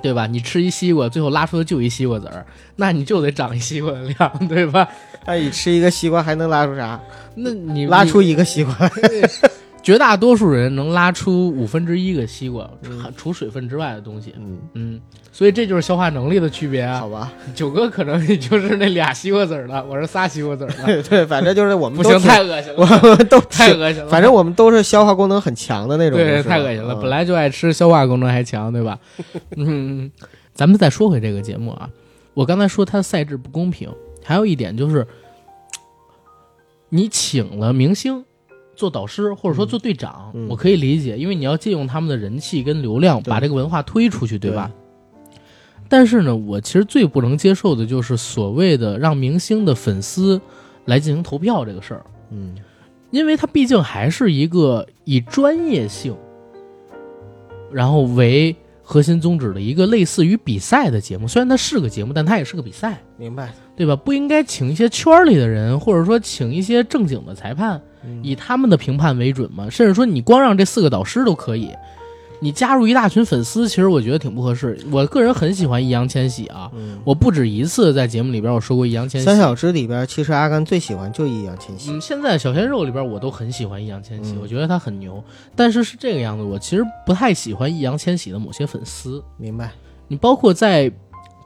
[0.00, 0.26] 对吧？
[0.26, 2.46] 你吃一西瓜，最后拉出的就一西瓜籽儿，
[2.76, 4.88] 那你就得长一西瓜的量， 对吧？
[5.26, 6.98] 那你吃一个西瓜还能拉出啥？
[7.34, 8.72] 那你拉出一个西瓜
[9.82, 14.34] 绝大多数人能拉出五分之一个西瓜，嗯除除水分之外的东西。
[14.36, 15.00] 嗯，嗯，
[15.32, 17.08] 所以这就是消化能力的区别啊好。
[17.08, 24.10] 吧， 九哥可能也就是那俩西瓜籽儿的，我是仨西瓜籽儿的， 对，反正就是我们不行，都太恶心了我了，们都太恶心了。
[24.10, 26.94] 反正我们都是消化功能很强的那种，对，太恶心了。
[26.94, 28.98] 嗯本来就爱吃，消化功能还强，对吧？
[29.56, 30.10] 嗯，
[30.52, 31.88] 咱们再说回这个节目啊，
[32.34, 33.88] 我刚才说它的赛制不公平，
[34.24, 35.06] 还有一点就是，
[36.90, 38.24] 你请了明星
[38.78, 44.70] 做导师或者说做队长，我可以理解，因为你要借用他们的人气跟流量，把这个文化推出去，对吧？
[45.88, 50.40] 但是呢，我其实最不能接受的就是所谓的让明星的粉丝
[50.84, 52.04] 来进行投票这个事儿。
[52.30, 52.54] 嗯
[53.10, 56.14] 因为它毕竟还是一个以专业性，
[57.72, 61.26] 然后为核心宗旨的一个类似于比赛的节目。
[61.26, 63.50] 虽然它是个节目，但它也是个比赛，明白。
[63.74, 63.96] 对吧？
[63.96, 69.68] 不应该请一些圈儿里的人，或者说请一些正经的裁判，嗯以他们的评判为准嘛？
[69.70, 71.70] 甚至说你光让这四个导师都可以，
[72.40, 74.78] 你加入一大群粉丝，其实我觉得挺不合适。
[74.90, 79.24] 我个人很喜欢易烊千玺啊，嗯，我不止一次在节目里边我说过易烊千玺。
[79.24, 81.90] 三小只里边，其实阿甘最喜欢就易烊千玺。
[81.90, 85.22] 嗯，现在小鲜肉里边我都很喜欢易烊千玺，嗯我觉得他很牛。
[85.56, 89.22] 但是是这个样子，我其实不太喜欢易烊千玺的某些粉丝。
[89.36, 89.72] 明白。
[90.06, 90.90] 你包括在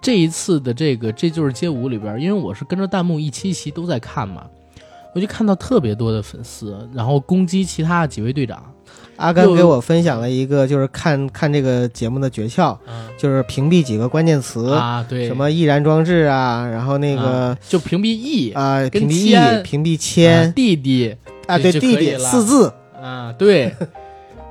[0.00, 4.44] 这一次的这个这就是街舞里边，因为我是跟着弹幕一期一期都在看嘛，
[5.14, 8.62] 我就看到特别多的粉丝，然后攻击其他几位队长。
[9.16, 23.74] 阿甘给我分享了一个，就是看看这个节目的诀窍，啊就是屏蔽几个关键词，啊，对，什么易燃装置啊，然后那个啊就屏蔽易啊，跟屏蔽铅 E，屏蔽啊铅弟弟啊，对弟弟四字，啊，对。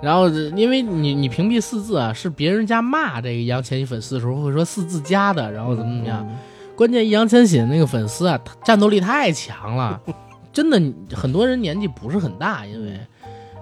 [0.01, 6.25] 然后，因为你你屏蔽四字啊，是别人家骂这个易烊千玺粉丝的时候会说四字加的，然后怎么怎么样。
[6.27, 6.35] 嗯？
[6.75, 10.01] 关键易烊千玺那个粉丝啊，他战斗力太强了，
[10.51, 10.81] 真的
[11.15, 12.91] 很多人年纪不是很大，因为，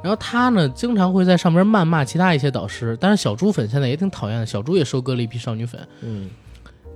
[0.03, 5.79] 然后他呢经常会在上面谩骂其他一些导师，但是小猪粉现在也挺讨厌的，小猪也收割了一批少女粉。
[6.01, 6.29] 嗯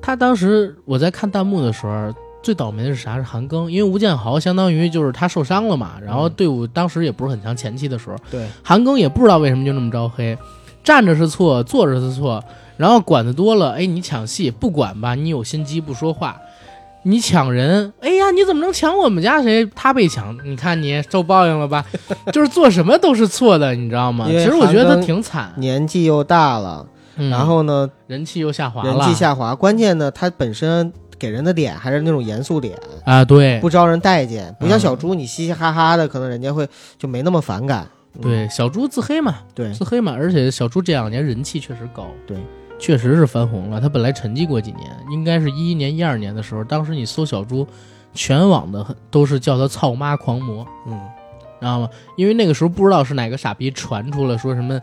[0.01, 3.15] 他当时我在看弹幕的时候，最倒霉的是啥？
[3.15, 10.37] 是韩庚，因为吴建豪相当于就是他受伤了嘛，然后队伍当时也不是很强，前期的时候，对，韩庚也不知道为什么就那么招黑，
[10.83, 12.43] 站着是错，坐着是错，
[12.75, 16.37] 然后管的多了，哎，你抢戏不管吧，你有心机不说话，
[17.03, 19.65] 你抢人，哎呀，你怎么能抢我们家谁？
[19.75, 21.85] 他被抢，你看你受报应了吧？
[22.31, 24.25] 就是做什么都是错的，你知道吗？
[24.29, 26.85] 因为其实我觉得他挺惨，年纪又大了，
[27.17, 27.29] 嗯。
[27.29, 33.59] 然后呢，人气又下滑了，人气下滑，关键呢，他本身给人的脸还是那种严肃脸，啊，对。
[33.59, 37.87] 不招人待见，不像嗯小猪，你嘻嘻哈哈的，可能人家会就没那么反感。
[38.15, 38.21] 嗯。
[38.21, 42.37] 对，小猪自黑嘛，对，自黑嘛，而且小猪这两年人气确实高，对，
[42.83, 43.79] 确实是翻红了。
[43.79, 47.65] 他本来沉寂过几年，应该是一一年、一二年的时候，当时你搜小猪，
[48.13, 50.99] 全网的都是叫他“操妈狂魔”，嗯，
[51.61, 51.89] 知道吗？
[52.17, 54.77] 因为那个时候不知道是哪个傻逼传出了说什么，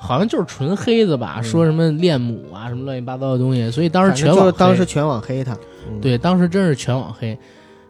[0.00, 5.56] 好像就是纯黑子吧，嗯说什么恋母啊，什么乱七八糟的东西，所以当时全网就当时全网黑他。
[5.88, 7.38] 嗯，对，当时真是全网黑。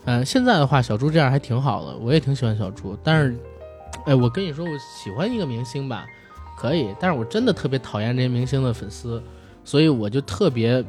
[0.04, 2.94] 嗯、现在的话，小猪这样还挺好的，我也挺喜欢小猪。
[3.02, 3.34] 但是，
[4.04, 6.04] 哎，我跟你说，我喜欢一个明星吧，
[6.58, 9.22] 可以，但是我真的特别讨厌这些明星的粉丝，
[9.64, 10.84] 所以我就特别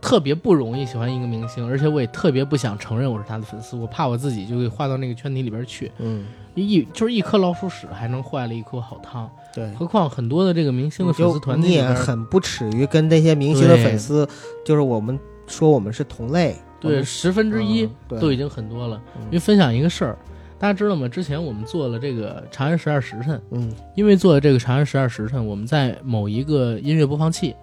[0.00, 5.90] 特别不容易喜欢一个明星，而且我也特别不想承认我是他的粉丝，我怕我自己就给划到那个圈体里边去。
[5.98, 9.72] 嗯，一就是一颗老鼠屎还能坏了一口好汤，对。
[9.74, 14.28] 何况很多的这个明星的粉丝团体你也很不耻于跟那些明星的粉丝，
[14.64, 17.88] 就是我们说我们是同类，对们十分之一
[18.20, 19.00] 都已经很多了。
[19.16, 20.18] 嗯因为分享一个事儿，
[20.58, 21.08] 大家知道吗？
[21.08, 27.54] 之前我们做了这个《长安十二时辰》，嗯因为做了这个《长安十二时辰》，我们在某一个音乐播放器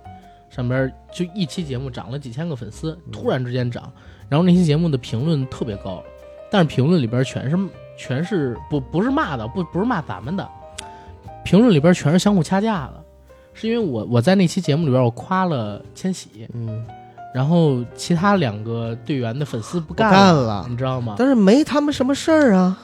[0.56, 3.91] 上边就一期节目涨了几千个粉丝，突然之间涨，
[4.30, 6.01] 然后那期节目的评论特别高，
[6.49, 7.58] 但是评论里边全是
[7.97, 10.47] 全是不不是骂的，不不是骂咱们的，
[11.43, 13.03] 评论里边全是相互掐架的，
[13.53, 16.86] 是因为我我在那期节目里边我夸了千玺，嗯，
[17.34, 21.16] 然后其他两个队员的粉丝不干了，你知道吗？
[21.18, 22.80] 但是没他们什么事儿啊。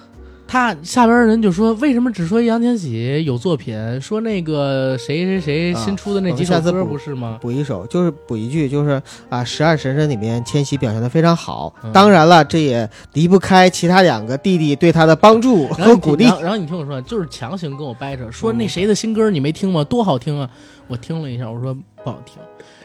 [0.51, 7.39] 他下边人就说，为什么只说易烊千玺有作品，说那个谁谁谁啊新出的那几首歌不是吗？
[7.39, 11.73] 补一首，就是补一句，就是啊，十二神神里面千玺表现的非常好。
[11.85, 16.49] 嗯当然了，这也离不开其他两个弟弟对他的帮助和鼓励然。
[16.49, 19.85] 后你听我说，就是强行跟我掰扯，说嗯那谁的新歌你没听吗？
[19.85, 20.49] 多好听啊！
[20.89, 21.73] 我听了一下，我说
[22.03, 22.35] 不好听。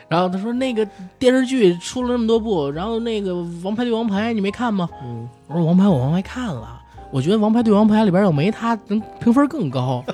[0.06, 0.86] 然后他说那个
[1.18, 3.32] 电视剧出了那么多部，然后那个
[3.64, 4.88] 《王牌对王牌》你没看吗？
[5.02, 6.80] 嗯，我说《王牌》我王牌看了，
[7.16, 10.04] 我觉得《王牌对王牌》里边要没他，能评分更高。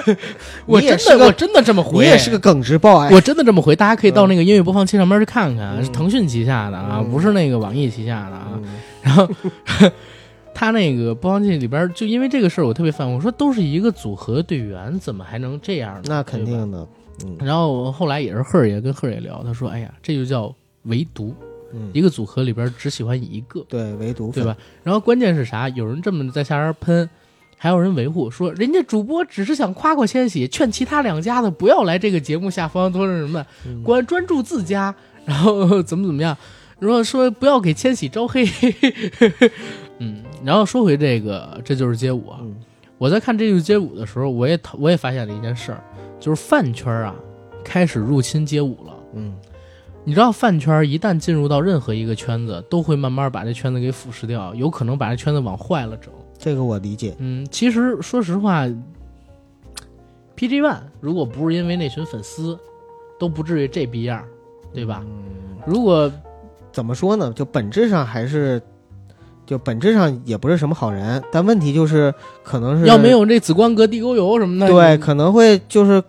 [0.66, 3.10] 我真的我真的这么回，你也是个耿直 boy。
[3.10, 8.48] 我真的这么回，大家可以到那个音乐播放器上面去看看，嗯是腾讯旗下的啊，嗯不是那个网易旗下的啊。
[8.56, 8.64] 嗯
[9.00, 9.26] 然后
[10.54, 13.10] 他那个播放器里边，就因为这个事儿，我特别烦。
[13.10, 16.02] 我说都是一个组合队员，怎么还能这样呢？
[16.06, 16.44] 那肯。
[16.44, 16.86] 定的。
[17.24, 21.34] 嗯然后后来也是赫爷跟赫爷聊，他说：“哎呀，这就叫唯独，
[21.72, 25.68] 嗯，一个组合里边只喜欢一个，对唯独对吧？”然后关键是啥？
[25.70, 27.08] 有人这么在下边喷。
[27.56, 34.92] 还有人维护说，人家主播只是想夸夸千玺，劝其他两家的不要来这个节目下方多什么，嗯关专注自家，
[35.24, 36.36] 然后怎么怎么样，
[36.80, 38.44] 然后说不要给千玺招黑，
[39.98, 42.40] 嗯，然后说回这个，这就是街舞啊。
[42.42, 42.56] 嗯
[42.98, 45.82] 我在看这就是街舞的时候，我也讨我也发现了一件事儿，
[46.18, 47.14] 就是饭圈啊
[47.64, 48.94] 开始入侵街舞了。
[49.14, 49.34] 嗯
[50.04, 56.12] 你知道饭圈一旦进入到任何一个圈子，都会慢慢把这圈子给腐蚀掉，有可能把这圈子往坏了整。
[56.36, 57.14] 这个我理解。
[57.18, 58.66] 嗯，其实说实话
[60.36, 62.58] ，PG One 如果不是因为那群粉丝，
[63.16, 64.24] 都不至于这逼样儿，
[64.74, 65.04] 对吧？
[65.06, 65.22] 嗯，
[65.64, 66.10] 如果
[66.72, 67.32] 怎么说呢？
[67.32, 68.60] 就本质上还是，
[69.46, 76.02] 就本质上也不是什么好人，但问题就是可能是要没有这紫光阁地沟油什么的，对，可能会就是，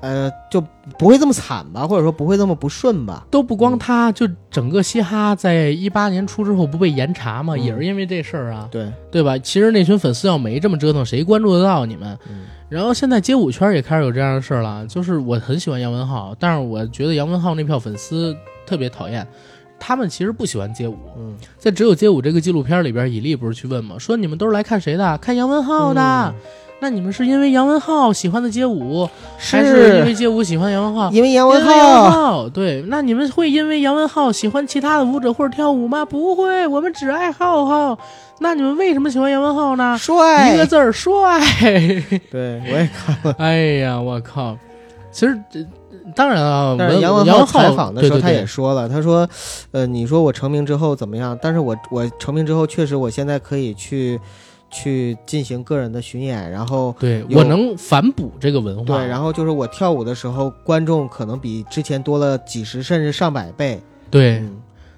[0.00, 0.62] 呃，就
[0.98, 3.26] 不会这么惨吧，或者说不会这么不顺吧。
[3.30, 7.54] 都不光他，就整个嘻哈在一八年初之后不被严查吗？
[7.54, 9.36] 嗯也是因为这事儿啊，对，对吧？
[9.38, 12.18] 其实那群粉丝要没这么折腾，谁关注得到你们？
[12.28, 18.32] 嗯然后现在街舞圈也开始有这样的事儿了，就是我很喜欢杨文浩，但是我觉得杨文浩那票粉丝
[18.64, 19.26] 特别讨厌，
[19.80, 20.96] 他们其实不喜欢街舞。
[21.18, 23.96] 嗯，在《只有街舞》这个纪录片里边，以利不是去问吗？
[23.98, 25.18] 说你们都是来看谁的？
[25.18, 26.00] 看杨文浩的。
[26.00, 26.34] 嗯
[26.80, 29.08] 那你们是因为杨文浩喜欢的街舞，
[29.38, 31.10] 还是因为街舞喜欢杨文浩？
[31.10, 36.04] 因为杨文浩，对，那你们会因为杨文浩喜欢其他的舞者或者跳舞吗？
[36.04, 37.98] 不会，我们只爱浩浩。
[38.38, 39.96] 那你们为什么喜欢杨文浩呢？
[39.98, 41.12] 帅，一个字儿帅。
[42.30, 43.34] 对我也看了。
[43.38, 44.56] 哎呀，我靠！
[45.12, 45.60] 其实这
[46.16, 49.28] 当然啊，但是杨文浩采访的时候，他对对对也说了，他说，
[49.72, 51.38] 呃，你说我成名之后怎么样？
[51.42, 54.18] 但是我我成名之后，确实我现在可以去
[54.70, 58.98] 去进行个人的巡演，然后对我能反哺这个文化。
[58.98, 63.80] 对，然后就是我跳舞的时候，观众可能比之前多了几十甚至上百倍。
[64.10, 64.56] 对，嗯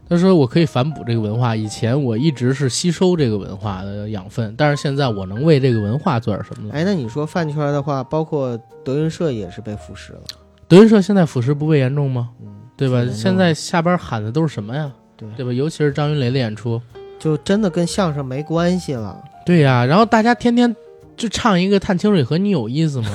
[0.09, 1.57] 他说我可以反哺这个文化。
[1.57, 6.75] 以前我一直是吸收这个文化的养分，但是现在我能为这个文化做点什么了。
[6.75, 10.21] 哎，那你说饭圈的话，包括德云社也是被腐蚀了，
[10.69, 12.29] 德云社现在腐蚀不被严重吗？
[12.43, 14.93] 嗯，对吧现在下边喊的都是什么呀？
[15.17, 15.53] 对对吧？
[15.53, 16.79] 尤其是张云雷的演出，
[17.19, 19.19] 就真的跟相声没关系了。
[19.45, 20.75] 对呀、然后大家天天
[21.17, 23.09] 就唱一个《探清水河》，你有意思吗？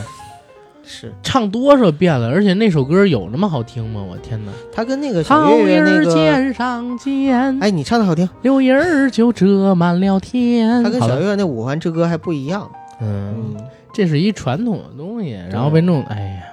[0.90, 2.30] 是唱多少遍了？
[2.30, 4.02] 而且那首歌有那么好听吗？
[4.02, 4.52] 我天哪！
[4.72, 10.82] 他跟那个小好岳岳那个，儿尖上尖，哎，你唱的好听，柳叶儿就遮满了天。
[10.82, 12.72] 他跟好小岳岳那五环之歌还不一样。
[13.02, 13.58] 嗯，嗯，
[13.94, 16.44] 这是一传统的东西，然后被弄，哎呀，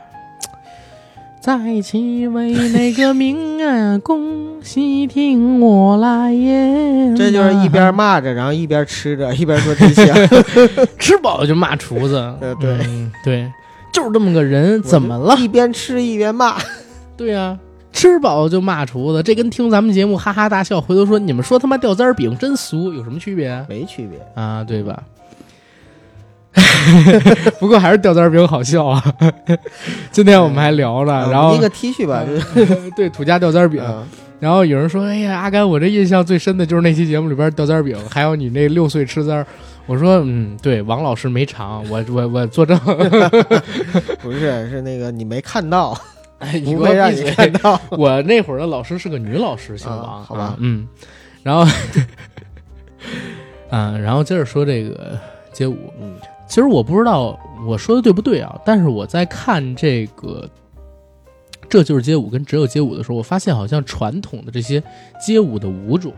[1.45, 7.13] 在一起为那个名啊，恭喜听我来言。
[7.15, 10.07] 这就是一边骂着，然后一边吃着， 一边说真相。
[10.99, 12.35] 吃饱就骂厨子。
[12.41, 13.53] 对对嗯对，
[13.93, 15.37] 就是这么个人，怎么了？
[15.37, 16.57] 一边吃一边骂。
[17.15, 17.59] 对呀、
[17.93, 24.19] 吃饱就骂厨子，这跟听咱们节目哈哈大笑，回头说你们说他妈掉渣儿饼真俗，有什么区别没区别。
[24.35, 24.65] 啊？
[24.67, 25.03] 对吧？
[27.59, 29.03] 不过还是掉渣儿饼好笑啊！
[30.13, 32.91] 今天我们还聊了，然后一个 T 恤吧，就是。
[32.95, 34.07] 对土家掉渣儿饼，嗯。
[34.41, 39.47] 然后有人说：“哎呀，阿甘，我这印象最深的就是那期节目里边掉渣儿饼，还有你那六岁吃渣儿。”
[39.87, 42.79] 我说：“嗯，对，王老师没尝，我我我作证。
[44.21, 45.99] 不是是那个你没看到，
[46.65, 47.81] 不会让你看到。
[47.91, 50.43] 我那会儿的老师是个女老师，姓啊王，好吧。
[50.43, 50.87] 啊嗯，
[51.43, 51.67] 然后，
[53.71, 55.19] 嗯，然后接着说这个
[55.53, 56.13] 街舞，嗯
[56.47, 60.49] 其实我不知道我说的对不对啊，但是我在看这个。
[61.67, 64.81] 这就是街舞跟只有街舞的时候，我发现好像传统的这些
[65.19, 66.13] 街舞的舞种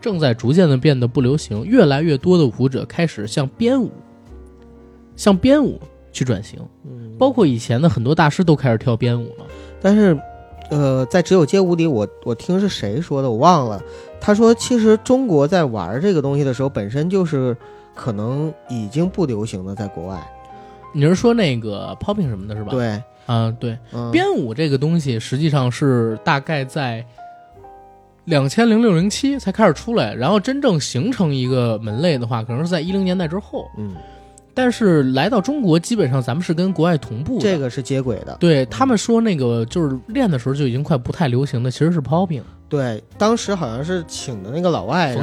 [0.00, 3.90] 正在逐渐的变得不流行，越来越多的舞者开始向编舞、
[5.14, 5.78] 向编舞
[6.10, 9.46] 去转型，嗯，包括以前的很多大师都开始跳编舞了。
[9.80, 10.18] 但是，
[10.70, 13.80] 呃，在只有街舞里，我我听是谁说的，我忘了。
[14.18, 17.56] 他说，其实中国在玩这个东西的时候，本身就是
[17.96, 20.22] 可能已经不流行了，在国外。
[20.94, 27.04] 你是说那个 popping 什么的是吧？，对，啊、对，嗯，编舞这个东西实际上是大概在
[28.26, 33.66] 两千零六零七才开始出来，然后真正形成一个门类的话，可能是在一零年代之后。
[33.76, 33.94] 嗯，
[34.54, 37.42] 但是来到中国，基本上咱们是跟国外同步的。
[37.42, 38.34] 这个是接轨的。
[38.40, 42.42] 对他们说那个就是练的时候就已经快不太流行的，其实是 popping。
[42.68, 45.14] 对，当时好像是请的那个老外，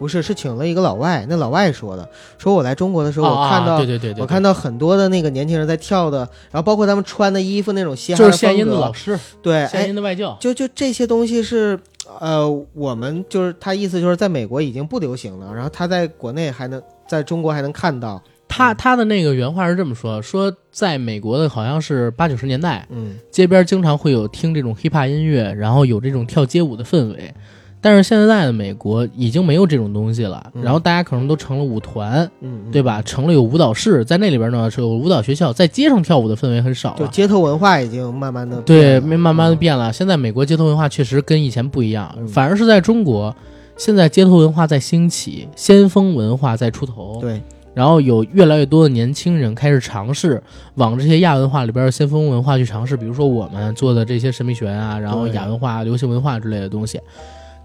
[0.00, 1.26] 不是，是请了一个老外。
[1.28, 6.20] 那老外说的，说我来中国的时候，我啊看到、对对对对，我看到很多的那个年轻人在跳的，
[6.50, 10.34] 然后包括他们穿的衣服那种嘻哈的就是现音的老师，对，献哎，音的外教。
[10.40, 11.78] 就就这些东西是，
[12.18, 27.34] 呃，我们就是他意思就是在美国已经不流行了，然后他在国内还能在中国还能看到，他他的那个原话是这么说：说在美国的好像是八九十年代，嗯街边经常会有听这种 hiphop 音乐，然后有这种跳街舞的氛围。
[27.80, 32.30] 但是现在的美国已经没有这种东西了，嗯然后大家可能都成了舞团，
[32.70, 32.82] 对？
[32.82, 33.00] 吧？
[33.02, 36.98] 成了有舞蹈室，在那里边呢是有舞蹈学校，在街上跳舞的氛围很少了。
[36.98, 39.92] 就街头文化已经慢慢的对，慢慢的变了。
[39.92, 43.34] 现在美国街头文化确实跟以前不一样，嗯反而是在中国，
[43.76, 47.18] 现在街头文化在兴起，先锋文化在出头。
[47.20, 47.40] 对，
[47.72, 50.42] 然后有越来越多的年轻人开始尝试
[50.74, 57.00] 往这些亚文化里边的先锋文化去尝试，比如说我们做的这些神秘学啊，然后亚文化、流行文化之类的东西，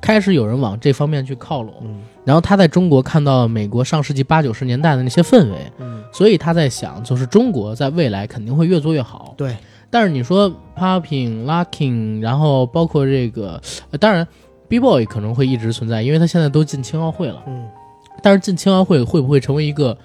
[0.05, 1.73] 开始有人往这方面去靠拢。
[1.81, 9.35] 嗯然后他在中国看到美国上世纪八九十年代的那些氛围，嗯，所以他在想，就是中国在未来肯定会越做越好。
[9.37, 9.55] 对，
[9.91, 14.27] 但是你说 popping、locking，然后包括这个，呃当然
[14.67, 17.43] b boy 可能会一直存在，因为他现在都进青奥会了。
[17.47, 17.67] 嗯
[18.23, 19.95] 但是进青奥会会不会成为一个？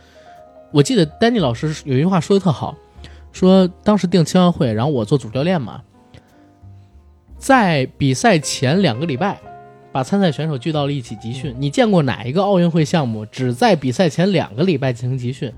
[0.73, 2.77] 我记得丹尼老师有一句话说的特好，
[3.33, 5.81] 说当时定青奥会，然后我做主教练嘛，
[7.39, 9.41] 在比赛前两个礼拜，
[9.93, 11.55] 把参赛选手聚到了一起集训。
[11.59, 15.53] 你见过哪一个奥运会项目只在比赛前两个礼拜进行集训？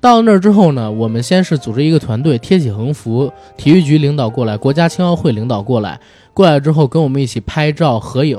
[0.00, 6.00] 到那儿之后呢，我们先是组织一个团队，贴起横幅，体育局领导过来，国家青奥会领导过来，
[6.34, 8.36] 过来之后跟我们一起拍照合影，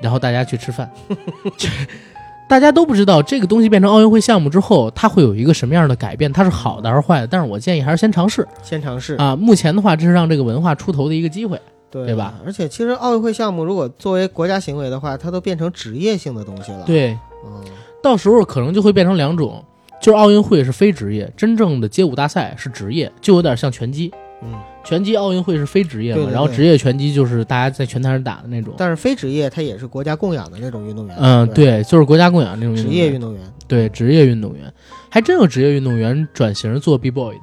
[0.00, 0.90] 然后大家去吃饭。
[2.48, 7.26] 大家都不知道这个东西变成奥运会项目之后，它会有一个什么样的改变，它是好的还是坏的？
[7.26, 9.34] 但是我建议还是先尝试先尝试，啊。
[9.34, 11.58] 目前的话，这是让这个文化出头的一个机会。
[11.92, 12.40] 对对吧？
[12.44, 17.62] 而且其实奥运会项目如果作为国家行为的话，它都变成职业性的东西了。，对，嗯
[18.02, 19.64] 到时候可能就会变成两种，
[20.00, 24.10] 就是奥运会是非职业，真正的街舞大赛是职业，就有点像拳击。
[24.44, 28.74] 嗯，拳击奥运会是非职业嘛，对对对然后职业拳击就是大家在拳台上打的那种。
[28.76, 31.16] 但是非职业它也是国家供养的那种运动员。
[31.20, 33.40] 嗯，对，就是国家供养那种职业运动员。
[33.68, 34.72] 对职业运动员，
[35.08, 37.42] 还真有职业运动员转型做 B boy 的，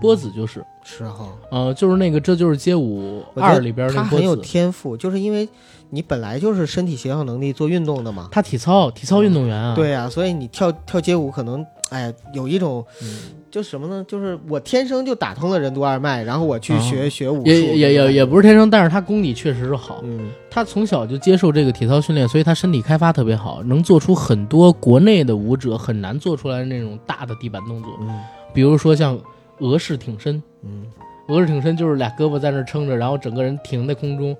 [0.00, 5.48] 波子就是，是哈，呃，就是那个这就是街舞二里边那个波他很有，天赋，就是因为
[5.88, 8.28] 你本来就是身体协调能力做运动的嘛。
[8.30, 13.08] 他体操体操运动员啊，对呀、所以你跳跳街舞可能，哎，有一种嗯，
[13.50, 14.04] 就什么呢？
[14.06, 16.78] 就是我天生就打通了任督二脉，然后我去啊。
[16.80, 28.20] 学、学武术，也也也也不是天生，但是他功底确实是好，嗯，他从小就接受这个体操训练，所以他身体开发特别好，能做出很多国内的舞者很难做出来的那种大的地板动作，嗯。
[28.52, 29.18] 比如说像
[29.60, 30.86] 俄式挺身，嗯
[31.28, 34.36] 俄式挺身就是俩胳膊在那儿撑着，然后整个人停在空中。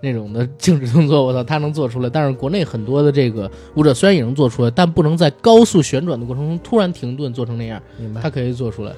[0.00, 2.08] 那种的静止动作，我操，他能做出来。
[2.08, 7.82] 但是国内很多的这个舞者虽然也能做出来，但不能在高速旋转的过程中突然停顿做成那样。
[7.98, 8.20] 明白。
[8.20, 8.92] 他可以做出来。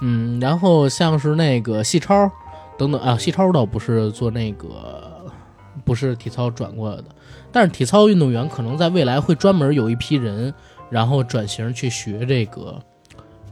[0.00, 2.30] 嗯，然后像是那个细超，
[2.78, 5.26] 等等啊，细超倒不是做那个，
[5.84, 7.04] 不是体操转过来的，
[7.52, 10.54] 但是体操运动员可能在未来会专门有一批人，
[10.88, 12.80] 然后转型去学这个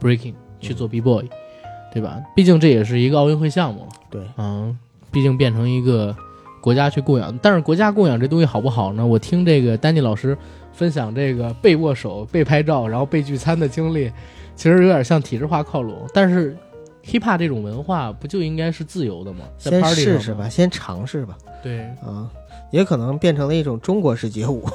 [0.01, 0.33] breaking，
[0.63, 1.23] 去做 b boy，、
[1.93, 2.19] 对吧？
[2.35, 4.75] 毕竟这也是一个奥运会项目，对，嗯，
[5.11, 6.15] 毕竟变成一个
[6.61, 9.05] 国家去供养，但是国家供养这东西好不好呢？
[9.05, 10.35] 我听这个丹尼老师
[10.71, 14.11] 分享这个被握手、被拍照，然后被聚餐的经历，
[14.55, 16.07] 其实有点像体制化靠拢。
[16.13, 16.57] 但是
[17.03, 19.45] hiphop 这种文化不就应该是自由的吗？
[19.57, 22.29] 在先试试吧，先尝试吧，对，啊，
[22.71, 24.65] 也可能变成了一种中国式街舞，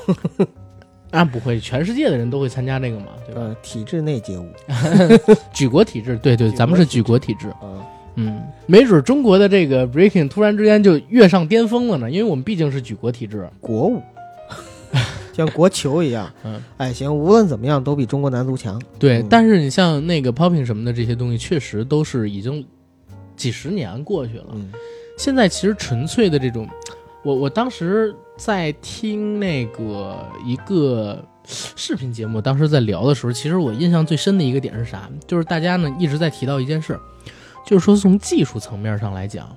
[1.10, 3.40] 那不会，全世界的人都会参加这个嘛，对吧？
[3.40, 4.46] 呃，体制内街舞，
[5.54, 7.52] 举国体制，对对，咱们是举国体制。
[7.62, 7.82] 嗯，
[8.16, 13.48] 嗯，没准中国的这个 breaking 突然之间就跃上巅峰了呢，因为我们毕竟是举国体制。
[13.60, 14.02] 国舞，
[15.32, 22.64] 像国球一样， 嗯，哎，行，无论怎么样都比中国男足强，对，嗯但是你像那个 popping 什么的这些东西，确实都是已经
[23.34, 24.46] 几十年过去了。
[24.52, 24.70] 嗯
[25.16, 26.68] 现在其实纯粹的这种，
[27.24, 35.10] 我我当时在听那个一个视频节目，当时在聊的时候，其实我印象最深的一个点是啥？
[35.26, 37.00] 就是大家呢一直在提到一件事儿，
[37.66, 39.48] 就是说从技术层面上来讲，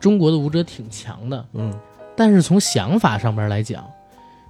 [0.00, 1.72] 中国的舞者挺强的，嗯，
[2.16, 3.84] 但是从想法上面来讲，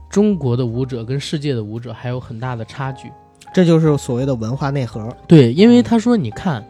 [0.09, 3.11] 中国的舞者跟世界的舞者还有很大的差距。
[3.53, 6.65] 这就是所谓的文化内核，对，因为他说，你看，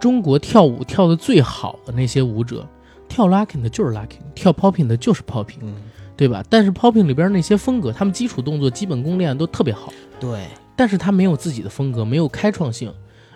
[0.00, 2.66] 中国跳舞跳的最好的那些舞者，
[3.08, 5.74] 跳 locking 的就是 locking，跳 popping 的就是 popping，嗯，
[6.16, 6.42] 对吧？
[6.48, 10.46] 但是 popping 里边那些风格，他们基础动作、基本功练得都特别好，对，
[10.76, 12.92] 但是他没有自己的风格，没有开创性。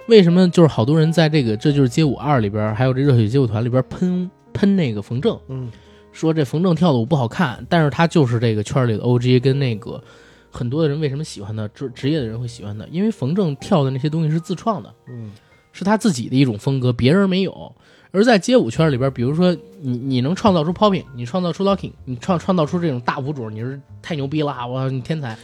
[0.09, 0.49] 为什么？
[0.51, 5.71] 就是好多人在这个《这就是街舞二》里边，还有这《热血街舞团》里边喷喷那个冯正，嗯
[6.13, 10.03] 说这冯正跳的舞不好看，但是他就是这个圈里的 OG，跟那个
[10.51, 14.95] 很多的人为什么喜欢他，职职业的人会喜欢他，因为冯正跳的那些东西是自创的。
[15.09, 15.31] 嗯
[15.73, 17.71] 是他自己的一种风格，别人没有。
[18.17, 25.37] 而在街舞圈里边，比如说你你能创造出 popping，你创造出 locking，你创创造出这种大舞种，你是太牛逼了，我你天才。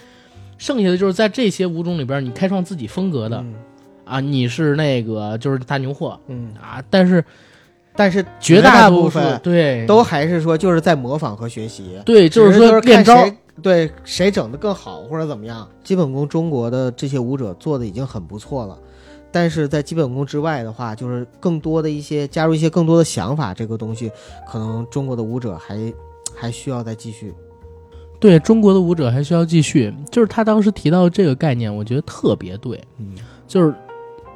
[0.56, 3.54] 剩下的就是在这些舞种里边，你开创自己风格的、嗯
[4.06, 7.22] 啊，你是那个就是大牛货嗯，啊，但是
[7.94, 15.68] 但是绝大部分对都还是说就是在模仿和学习，对，就是说练招看谁对谁整的更好或者怎么样。
[15.84, 18.78] 基本功中国的这些舞者做的已经很不错了，
[19.32, 24.10] 但是在基本功之外的话，就是更多的一些加入一些更多的想法，这个东西
[24.46, 25.92] 可能中国的舞者还
[26.36, 27.34] 还需要再继续。
[28.20, 29.92] 对中国的舞者还需要继续。
[30.10, 33.14] 就是他当时提到这个概念，我觉得特别对，嗯
[33.48, 33.74] 就是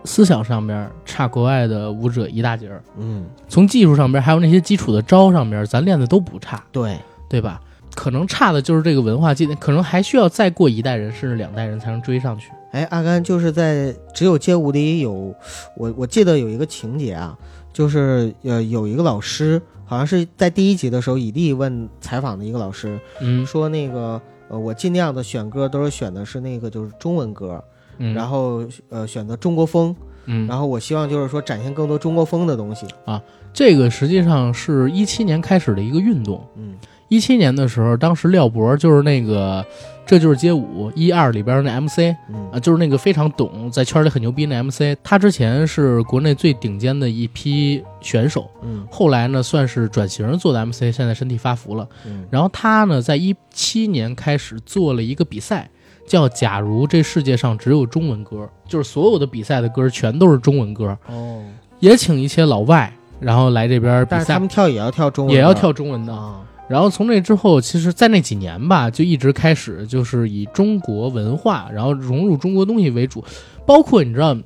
[0.05, 2.82] 思想上边差国外的舞者一大截儿。
[2.97, 7.61] 嗯，从技术上边，还有那些基础的招上边，咱练的都不差，对，对吧？
[7.94, 12.51] 可能差的就是这个文化积淀，可能还需要再过一代人甚至两代人才能追上去。
[12.77, 15.35] 哎，阿甘就是在只有街舞里有
[15.79, 17.35] 我我记得有一个情节啊，
[17.72, 27.64] 就是呃有一个老师，好像是在第一集的时候，以利问采访的一个老师嗯说那个呃我尽量的选歌都是选的是那个就是中文歌，
[27.97, 29.97] 嗯，然后呃选择中国风，
[30.27, 33.22] 嗯，然后我希望就是说展现更多中国风的东西啊。
[33.55, 36.47] 这个实际上是一七年开始的一个运动。
[36.57, 36.74] 嗯
[37.09, 39.62] 一七年的时候，当时廖博就是那个
[40.04, 44.96] 《这就是街舞》一二里边那 MC 嗯啊，就是那个非常懂，在圈里很牛逼那 MC。
[45.04, 51.88] 他之前是国内最顶尖的一批选手，嗯后来呢算是转型做的 MC，现在身体发福了。
[52.07, 55.70] 嗯然后他呢，在一七年开始做了一个比赛，
[56.09, 61.44] 叫“假如这世界上只有中文歌”，就是所有的比赛的歌全都是中文歌，哦，
[61.78, 66.12] 也请一些老外，然后来这边比赛但是他，们跳也要跳中文，也要跳中文的。
[66.12, 66.40] 啊。
[66.69, 73.25] 然后从那之后，其实，在那几年吧，就一直开始就是以中国文化，然后融入中国东西为主，
[73.64, 74.37] 包括你知道，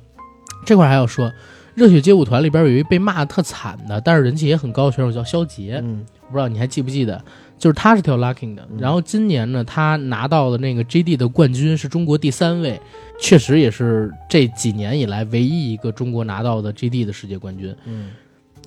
[0.65, 1.31] 这块儿还要说，
[1.73, 7.21] 热血街舞团里边有一被骂的特惨的，但是人气也很高的选手叫肖杰，嗯不知道你还记不记得？
[7.57, 12.79] 就是他是跳 locking 的，嗯然后今年呢，他拿到了那个 JD 的冠军，是中国第三位，
[13.19, 17.75] 确实也是这几年以来唯一一个中国拿到的 JD 的世界冠军。
[17.85, 18.11] 嗯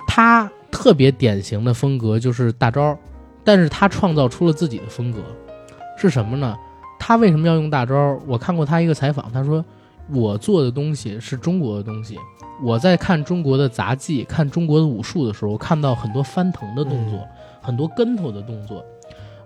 [0.07, 2.97] 他特别典型的风格就是大招，
[3.45, 5.19] 但是他创造出了自己的风格，
[5.97, 6.57] 是什么呢？
[6.99, 8.19] 他为什么要用大招？
[8.27, 9.63] 我看过他一个采访，他说
[10.09, 12.17] 我做的东西是中国的东西。
[12.63, 17.19] 我在看中国的杂技、看中国的武术的时候，看到很多翻腾的动作，
[17.61, 18.83] 很多跟头的动作。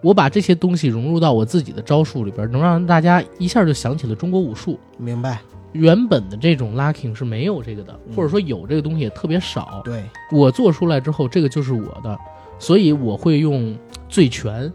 [0.02, 4.80] 我把这些东西融入到我自己的招数里边，能让大家一下就想起了中国武术。
[4.98, 5.40] 明白。
[5.74, 9.82] 原本的这种 locking 是没有这个的，嗯或者说有这个东西也特别少。
[9.84, 12.18] 对，我做出来之后，这个就是我的，
[12.60, 13.76] 所以我会用
[14.08, 14.72] 醉拳，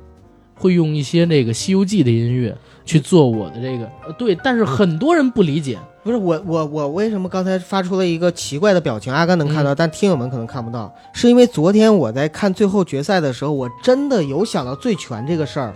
[0.57, 3.85] 会用一些那个《西游记》的音乐去做我的这个。
[4.07, 9.13] 呃对，但是很多人不理解，不是我我我为什么刚才发出了一个奇怪的表情？
[9.13, 15.75] 阿甘能看到，但听友们可能看不到，是因为昨天我在看最后决赛的时候，我真的有想到醉拳这个事儿。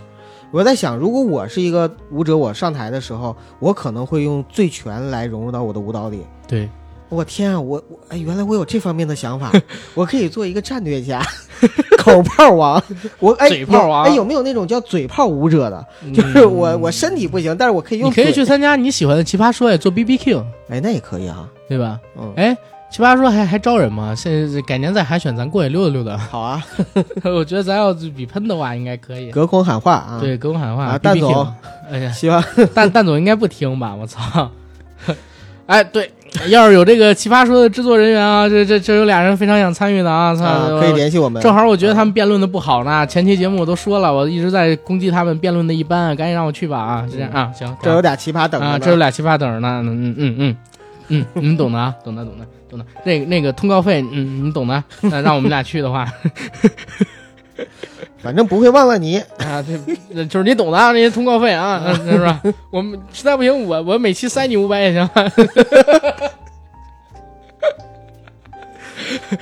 [0.51, 6.21] 我在想，如果我是一个舞者，我上台的时候，我可能会用醉拳来融入到我的舞蹈里。
[6.47, 6.67] 对，
[7.09, 9.51] 我天啊，我我哎，原来我有这方面的想法，
[9.93, 11.21] 我可以做一个战略家，
[11.97, 12.81] 口炮王。
[13.19, 15.85] 我哎，嘴炮王有哎，有没有那种叫嘴炮舞者的？
[16.13, 21.49] 就是我我身体不行，但是我可以用嗯你可以去参加你喜欢的奇葩说，呀做 B B Q，哎，那也可以啊。
[21.67, 21.99] 对吧？
[22.17, 22.57] 嗯，哎，
[22.91, 24.13] 奇葩说还还招人吗？
[24.15, 26.17] 现在改年再海选，咱过去溜达溜达。
[26.17, 26.63] 好啊，
[27.25, 29.31] 我觉得咱要是比喷的话，应该可以。
[29.31, 30.85] 隔空喊话啊。，对，隔空喊话。
[30.85, 31.53] 啊蛋总，
[31.91, 33.95] 哎呀，希望蛋蛋总应该不听吧？
[33.95, 34.51] 我操！
[35.67, 36.11] 哎，对，
[36.47, 41.41] 要是有这个奇葩说的制作人员啊，这这这有俩人非常想参与的啊，操、啊可以联系我们。
[41.41, 47.05] 正好我觉得他们辩论的不好呢，前期节目我都说了，我一直在攻击他们辩论的一般，赶紧让我去吧啊！
[47.09, 50.55] 就这样啊，行，这有俩奇葩等着呢啊，这有俩奇葩等着呢，嗯嗯嗯嗯
[51.09, 52.85] 嗯，你们懂的啊，懂的懂的懂的。
[53.03, 54.83] 那个那个通告费，嗯，你懂的。
[55.01, 56.07] 那让我们俩去的话，
[58.21, 59.17] 反正不会忘了你。
[59.39, 59.63] 啊，
[60.13, 62.41] 这就是你懂的啊，那些通告费啊， 嗯是吧？
[62.71, 65.09] 我们实在不行，我我每期塞你五百也行。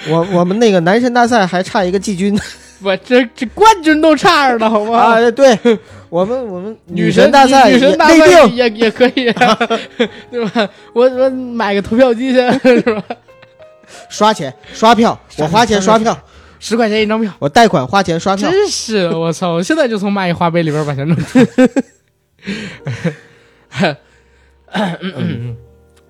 [0.09, 2.39] 我我们那个男神大赛还差一个季军
[2.81, 4.99] 我这这冠军都差着呢，好不好？
[4.99, 5.57] 啊，对
[6.09, 9.57] 我们我们女神大赛女女神大赛定，也也可以、啊，
[10.31, 10.69] 对吧？
[10.93, 13.03] 我我买个投票机去，是吧？
[14.09, 16.17] 刷钱刷票，我花钱刷票，
[16.59, 18.49] 十块钱一张票，我贷款花钱刷票。
[18.49, 19.53] 真是我操！
[19.53, 21.45] 我现在就从蚂蚁花呗里边把钱弄出来。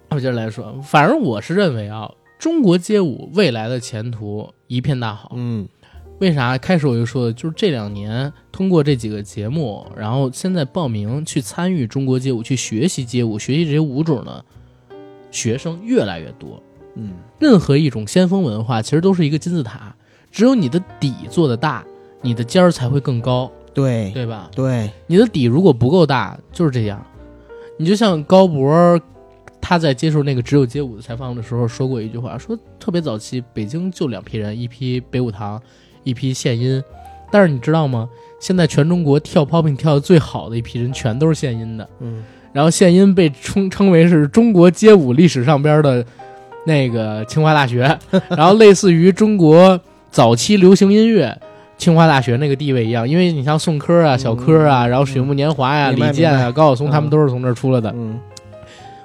[0.10, 2.10] 我接着来说，反正我是认为啊，
[2.40, 5.32] 中国街舞未来的前途一片大好。
[5.36, 5.68] 嗯
[6.20, 6.58] 为啥？
[6.58, 14.44] 开始我就说，就是这两年通过这几个节目，然后现在报名去参与中国街舞、去学习街舞、学习这些舞种的
[15.30, 16.64] 学生越来越多。
[16.96, 19.96] 嗯任何一种先锋文化其实都是一个金字塔，
[20.38, 21.84] 只有你的底做得大，
[22.22, 24.48] 你的尖儿才会更高，对对吧？
[24.56, 27.04] 对，你的底如果不够大，就是这样。
[27.76, 29.02] 你就像高博，
[29.60, 35.60] 他在接受那个只有街舞的采访的时候说过一句话，说特别早期北京就两批人，一批北舞堂，
[36.04, 36.84] 一批现音。
[37.32, 38.08] 但是你知道吗？
[38.40, 41.90] 现在全中国跳 popping 跳的最好的一批人，全都是现音的。
[42.00, 42.24] 嗯
[42.54, 46.06] 然后现音被称称为是中国街舞历史上边的
[46.68, 47.98] 那个清华大学，
[48.30, 49.80] 然后类似于中国
[50.18, 51.40] 早期流行音乐
[51.78, 57.94] 清华大学那个地位一样，因为你像宋柯啊、小柯啊，嗯然后水木年华呀、李健啊、高晓松，嗯他们都是从这儿出来的。
[57.96, 58.20] 嗯。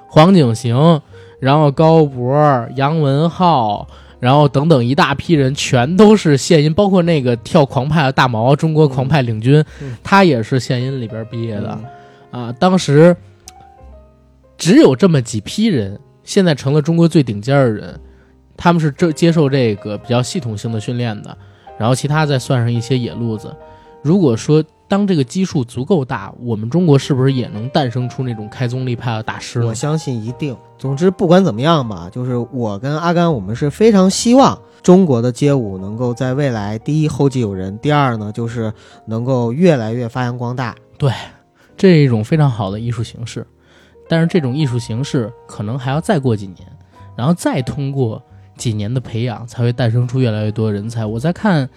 [0.09, 1.03] 黄景行，
[1.39, 3.87] 然后高博、杨文浩，
[4.21, 11.79] 然后等等一大批人，全都是现音，包括那个跳狂派的大毛，中国狂派领军，嗯他也是现音里边毕业的。
[12.33, 12.45] 嗯。
[12.45, 13.15] 啊，当时
[14.57, 18.01] 只有这么几批人，现在成了中国最顶尖的人，
[18.57, 21.37] 他们是这接受这个比较系统性的训练的，
[21.79, 23.55] 然后其他再算上一些野路子。
[24.03, 29.75] 如果说当这个基数足够大，我们中国是不是也能诞生出那种开宗立派的大师呢我？
[29.75, 30.57] 相信一定。
[30.77, 38.73] 总之，不管怎么样吧，就是我跟阿甘，我们是非常希望中国的街舞能够在未来，第一后继有人，第二呢，就是
[39.07, 40.75] 能够越来越发扬光大。
[40.99, 41.11] 对
[41.77, 43.47] 这是一种非常好的艺术形式，
[44.09, 46.59] 但是这种艺术形式可能还要再过几年，
[47.17, 48.23] 然后再通过
[48.57, 51.05] 几年的培养，才会诞生出越来越多的人才。
[51.05, 51.69] 我在看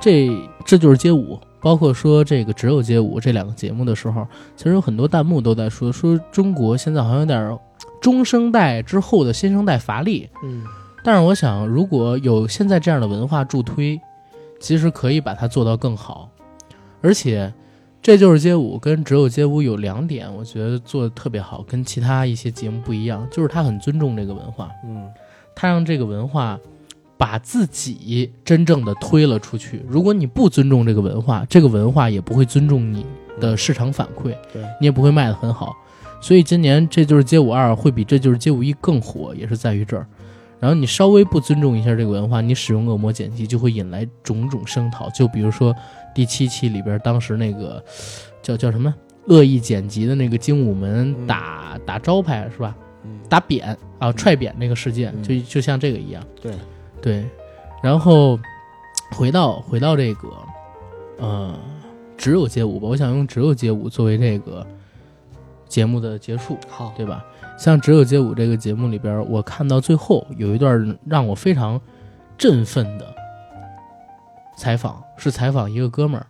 [0.00, 0.30] 这
[0.64, 4.26] 这就是街舞，包括说这个只有街舞这两个节目的时候，
[4.56, 7.58] 其实有很多弹幕都在说说中国现在好像有点
[8.00, 10.28] 中生代之后的新生代乏力。
[10.42, 10.64] 嗯
[11.02, 13.98] 但是我想，如果有现在这样的文化助推，
[14.60, 16.28] 其实可以把它做到更好。
[17.00, 17.50] 而且，
[18.02, 25.08] 这就是街舞跟只有街舞有两点，我觉得做的特别好，跟其他一些节目不一样，就是他很尊重这个文化，嗯
[25.54, 26.58] 他让这个文化
[27.16, 29.84] 把自己真正的推了出去。
[29.86, 33.04] 如果你不尊重这个文化，这个文化也不会尊重你
[33.38, 35.76] 的市场反馈，对你也不会卖得很好。
[36.20, 40.06] 所以今年这就是街舞二会比这就是街舞一更火，也是在于这儿。
[40.58, 45.08] 然后你稍微不尊重一下这个文化，你使用恶魔剪辑就会引来种种声讨。
[45.10, 45.74] 就比如说
[46.14, 47.82] 第七期里边，当时那个
[48.42, 48.94] 叫叫什么
[49.28, 52.76] 恶意剪辑的那个精武门嗯打、打招牌是吧？
[53.04, 56.22] 嗯，打扁啊，踹扁那个事件，嗯就就像这个一样。
[56.40, 56.54] 对
[57.00, 57.24] 对，
[57.82, 58.38] 然后
[59.12, 60.28] 回到回到这个
[61.18, 61.58] 呃
[62.16, 64.66] 只有街舞吧，我想用只有街舞作为这个
[65.66, 66.58] 节目的结束。
[66.68, 67.24] 好，对吧？
[67.58, 71.78] 像《只有街舞》这个节目里边，我看到最后有一段让我非常
[72.38, 73.14] 振奋的
[74.56, 76.26] 采访，是采访一个哥们儿，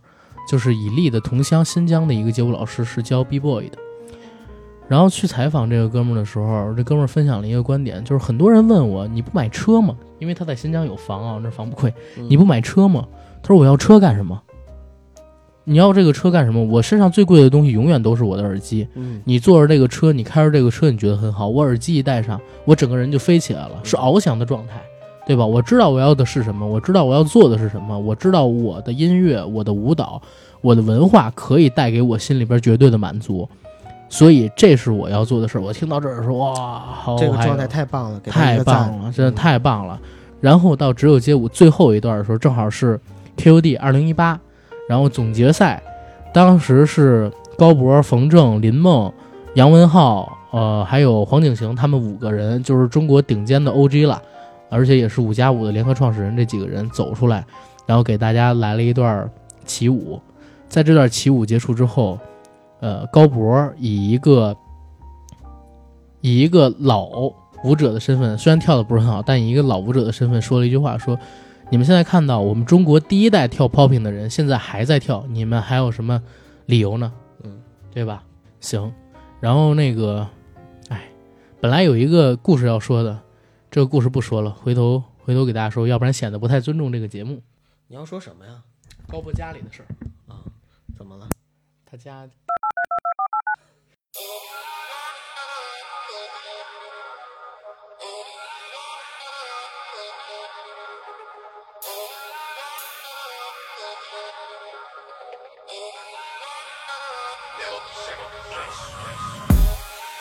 [0.48, 3.78] 就是以利的同乡新疆的一个街舞老师，是教 B boy 的。
[4.90, 9.94] 然后去采访这个哥们儿的时候，这哥们儿分享了一个观点，就是很多人问我，你不买车吗？
[10.18, 13.06] 因为他在新疆有房啊，那房不亏，你不买车吗？
[13.40, 14.42] 他说我要车干什么？
[15.62, 16.60] 你要这个车干什么？
[16.64, 18.84] 我身上最贵的东西永远都是我的耳机。
[18.96, 21.46] 嗯你坐着这个车，你开着这个车，你觉得很好。
[21.46, 24.82] 我耳机一戴上，我整个人就飞起来了，是翱翔的状态，
[25.24, 25.46] 对吧？
[25.46, 30.20] 我知道我要的是什么，我知道我要做的是什么，我知道我的音乐、我的舞蹈、
[30.62, 33.48] 我的文化可以带给我心里边绝对的满足，
[34.10, 35.62] 所以这是我要做的事儿。
[35.62, 39.98] 我听到这儿说，哇，好嗨这个状态太棒了，给太棒了，真的太棒了。
[40.40, 42.98] 然后到只有街舞最后一段的时候，正好是
[43.36, 44.38] KOD 二零一八，
[44.88, 45.82] 然后总决赛，
[46.34, 49.12] 当时是高博、冯正、林梦、
[49.54, 54.20] 杨文浩，呃，还有黄景行他们五个人，就是中国顶尖的 OG 了，
[54.68, 57.44] 而且也是五加五的联合创始人，这几个人走出来，
[57.86, 59.30] 然后给大家来了一段
[59.64, 60.20] 起舞。
[60.68, 62.18] 在这段起舞结束之后，
[62.80, 64.56] 呃，高博以一个
[66.20, 67.08] 以一个老
[67.62, 71.18] 舞者的身份，虽然跳的不是很好，但以一个老舞者的身份说了一句话，说
[71.70, 76.22] ：“你们现在看到我们中国第一代跳 popping 的人，现在还在跳，你们还有什么
[76.66, 77.12] 理由呢？
[77.42, 77.60] 嗯，
[77.92, 78.24] 对吧？
[78.60, 78.92] 行，
[79.40, 80.26] 然后那个，
[80.88, 81.10] 哎，
[81.60, 83.18] 本来有一个故事要说的，
[83.70, 87.42] 这个故事不说了，回头回头给大家说，要不然显得不太尊重这个节目。
[87.88, 88.62] 你要说什么呀？
[89.06, 89.88] 高博家里的事儿，
[90.32, 90.40] 啊，
[90.96, 91.28] 怎么了？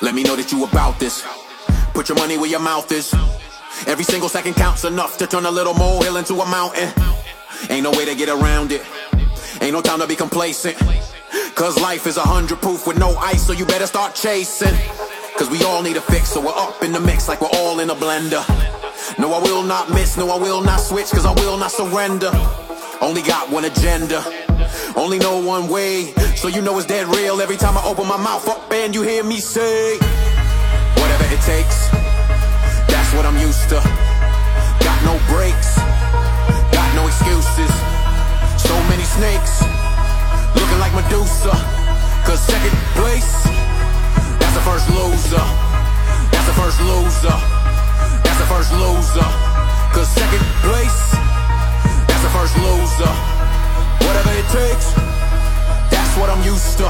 [0.02, 1.24] Let me know that you about this.
[1.94, 3.14] Put your money where your mouth is.
[3.86, 6.92] Every single second counts enough to turn a little molehill into a mountain.
[7.70, 8.82] Ain't no way to get around it.
[9.62, 10.78] Ain't no time to be complacent.
[11.60, 14.74] Cause life is a hundred proof with no ice, so you better start chasing.
[15.38, 17.82] Cause we all need a fix, so we're up in the mix like we're all
[17.82, 18.40] in a blender.
[19.20, 22.32] No, I will not miss, no, I will not switch, cause I will not surrender.
[23.02, 24.24] Only got one agenda,
[24.96, 26.14] only know one way.
[26.38, 29.02] So you know it's dead real every time I open my mouth up and you
[29.02, 29.98] hear me say,
[30.96, 31.90] Whatever it takes,
[32.88, 33.84] that's what I'm used to.
[34.80, 35.76] Got no breaks,
[36.72, 37.74] got no excuses.
[38.64, 39.60] So many snakes,
[40.80, 41.52] like Medusa.
[42.24, 43.44] Cause second place,
[44.40, 45.46] that's the first loser.
[46.32, 47.36] That's the first loser.
[48.24, 49.28] That's the first loser.
[49.92, 51.02] Cause second place,
[52.08, 53.12] that's the first loser.
[54.08, 54.88] Whatever it takes,
[55.92, 56.88] that's what I'm used to.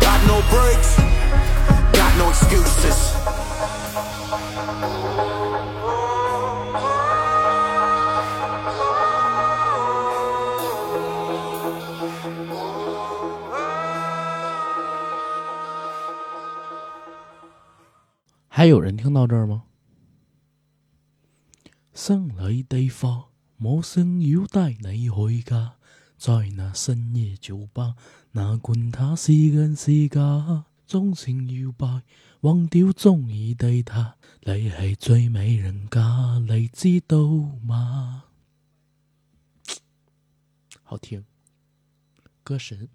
[0.00, 0.96] Got no breaks,
[1.92, 3.35] got no excuses.
[18.56, 19.64] 还有人听到这儿嗎？
[21.92, 23.28] 生里的花，
[23.58, 25.74] 我想要带你回家，
[26.16, 27.96] 在那深夜酒吧，
[28.32, 32.02] 哪管他是真是假，縱情搖擺，
[32.40, 37.26] 忘掉中意的他，你係最美人家，你知道
[37.62, 38.24] 吗？
[40.82, 41.26] 好听，
[42.42, 42.88] 歌神。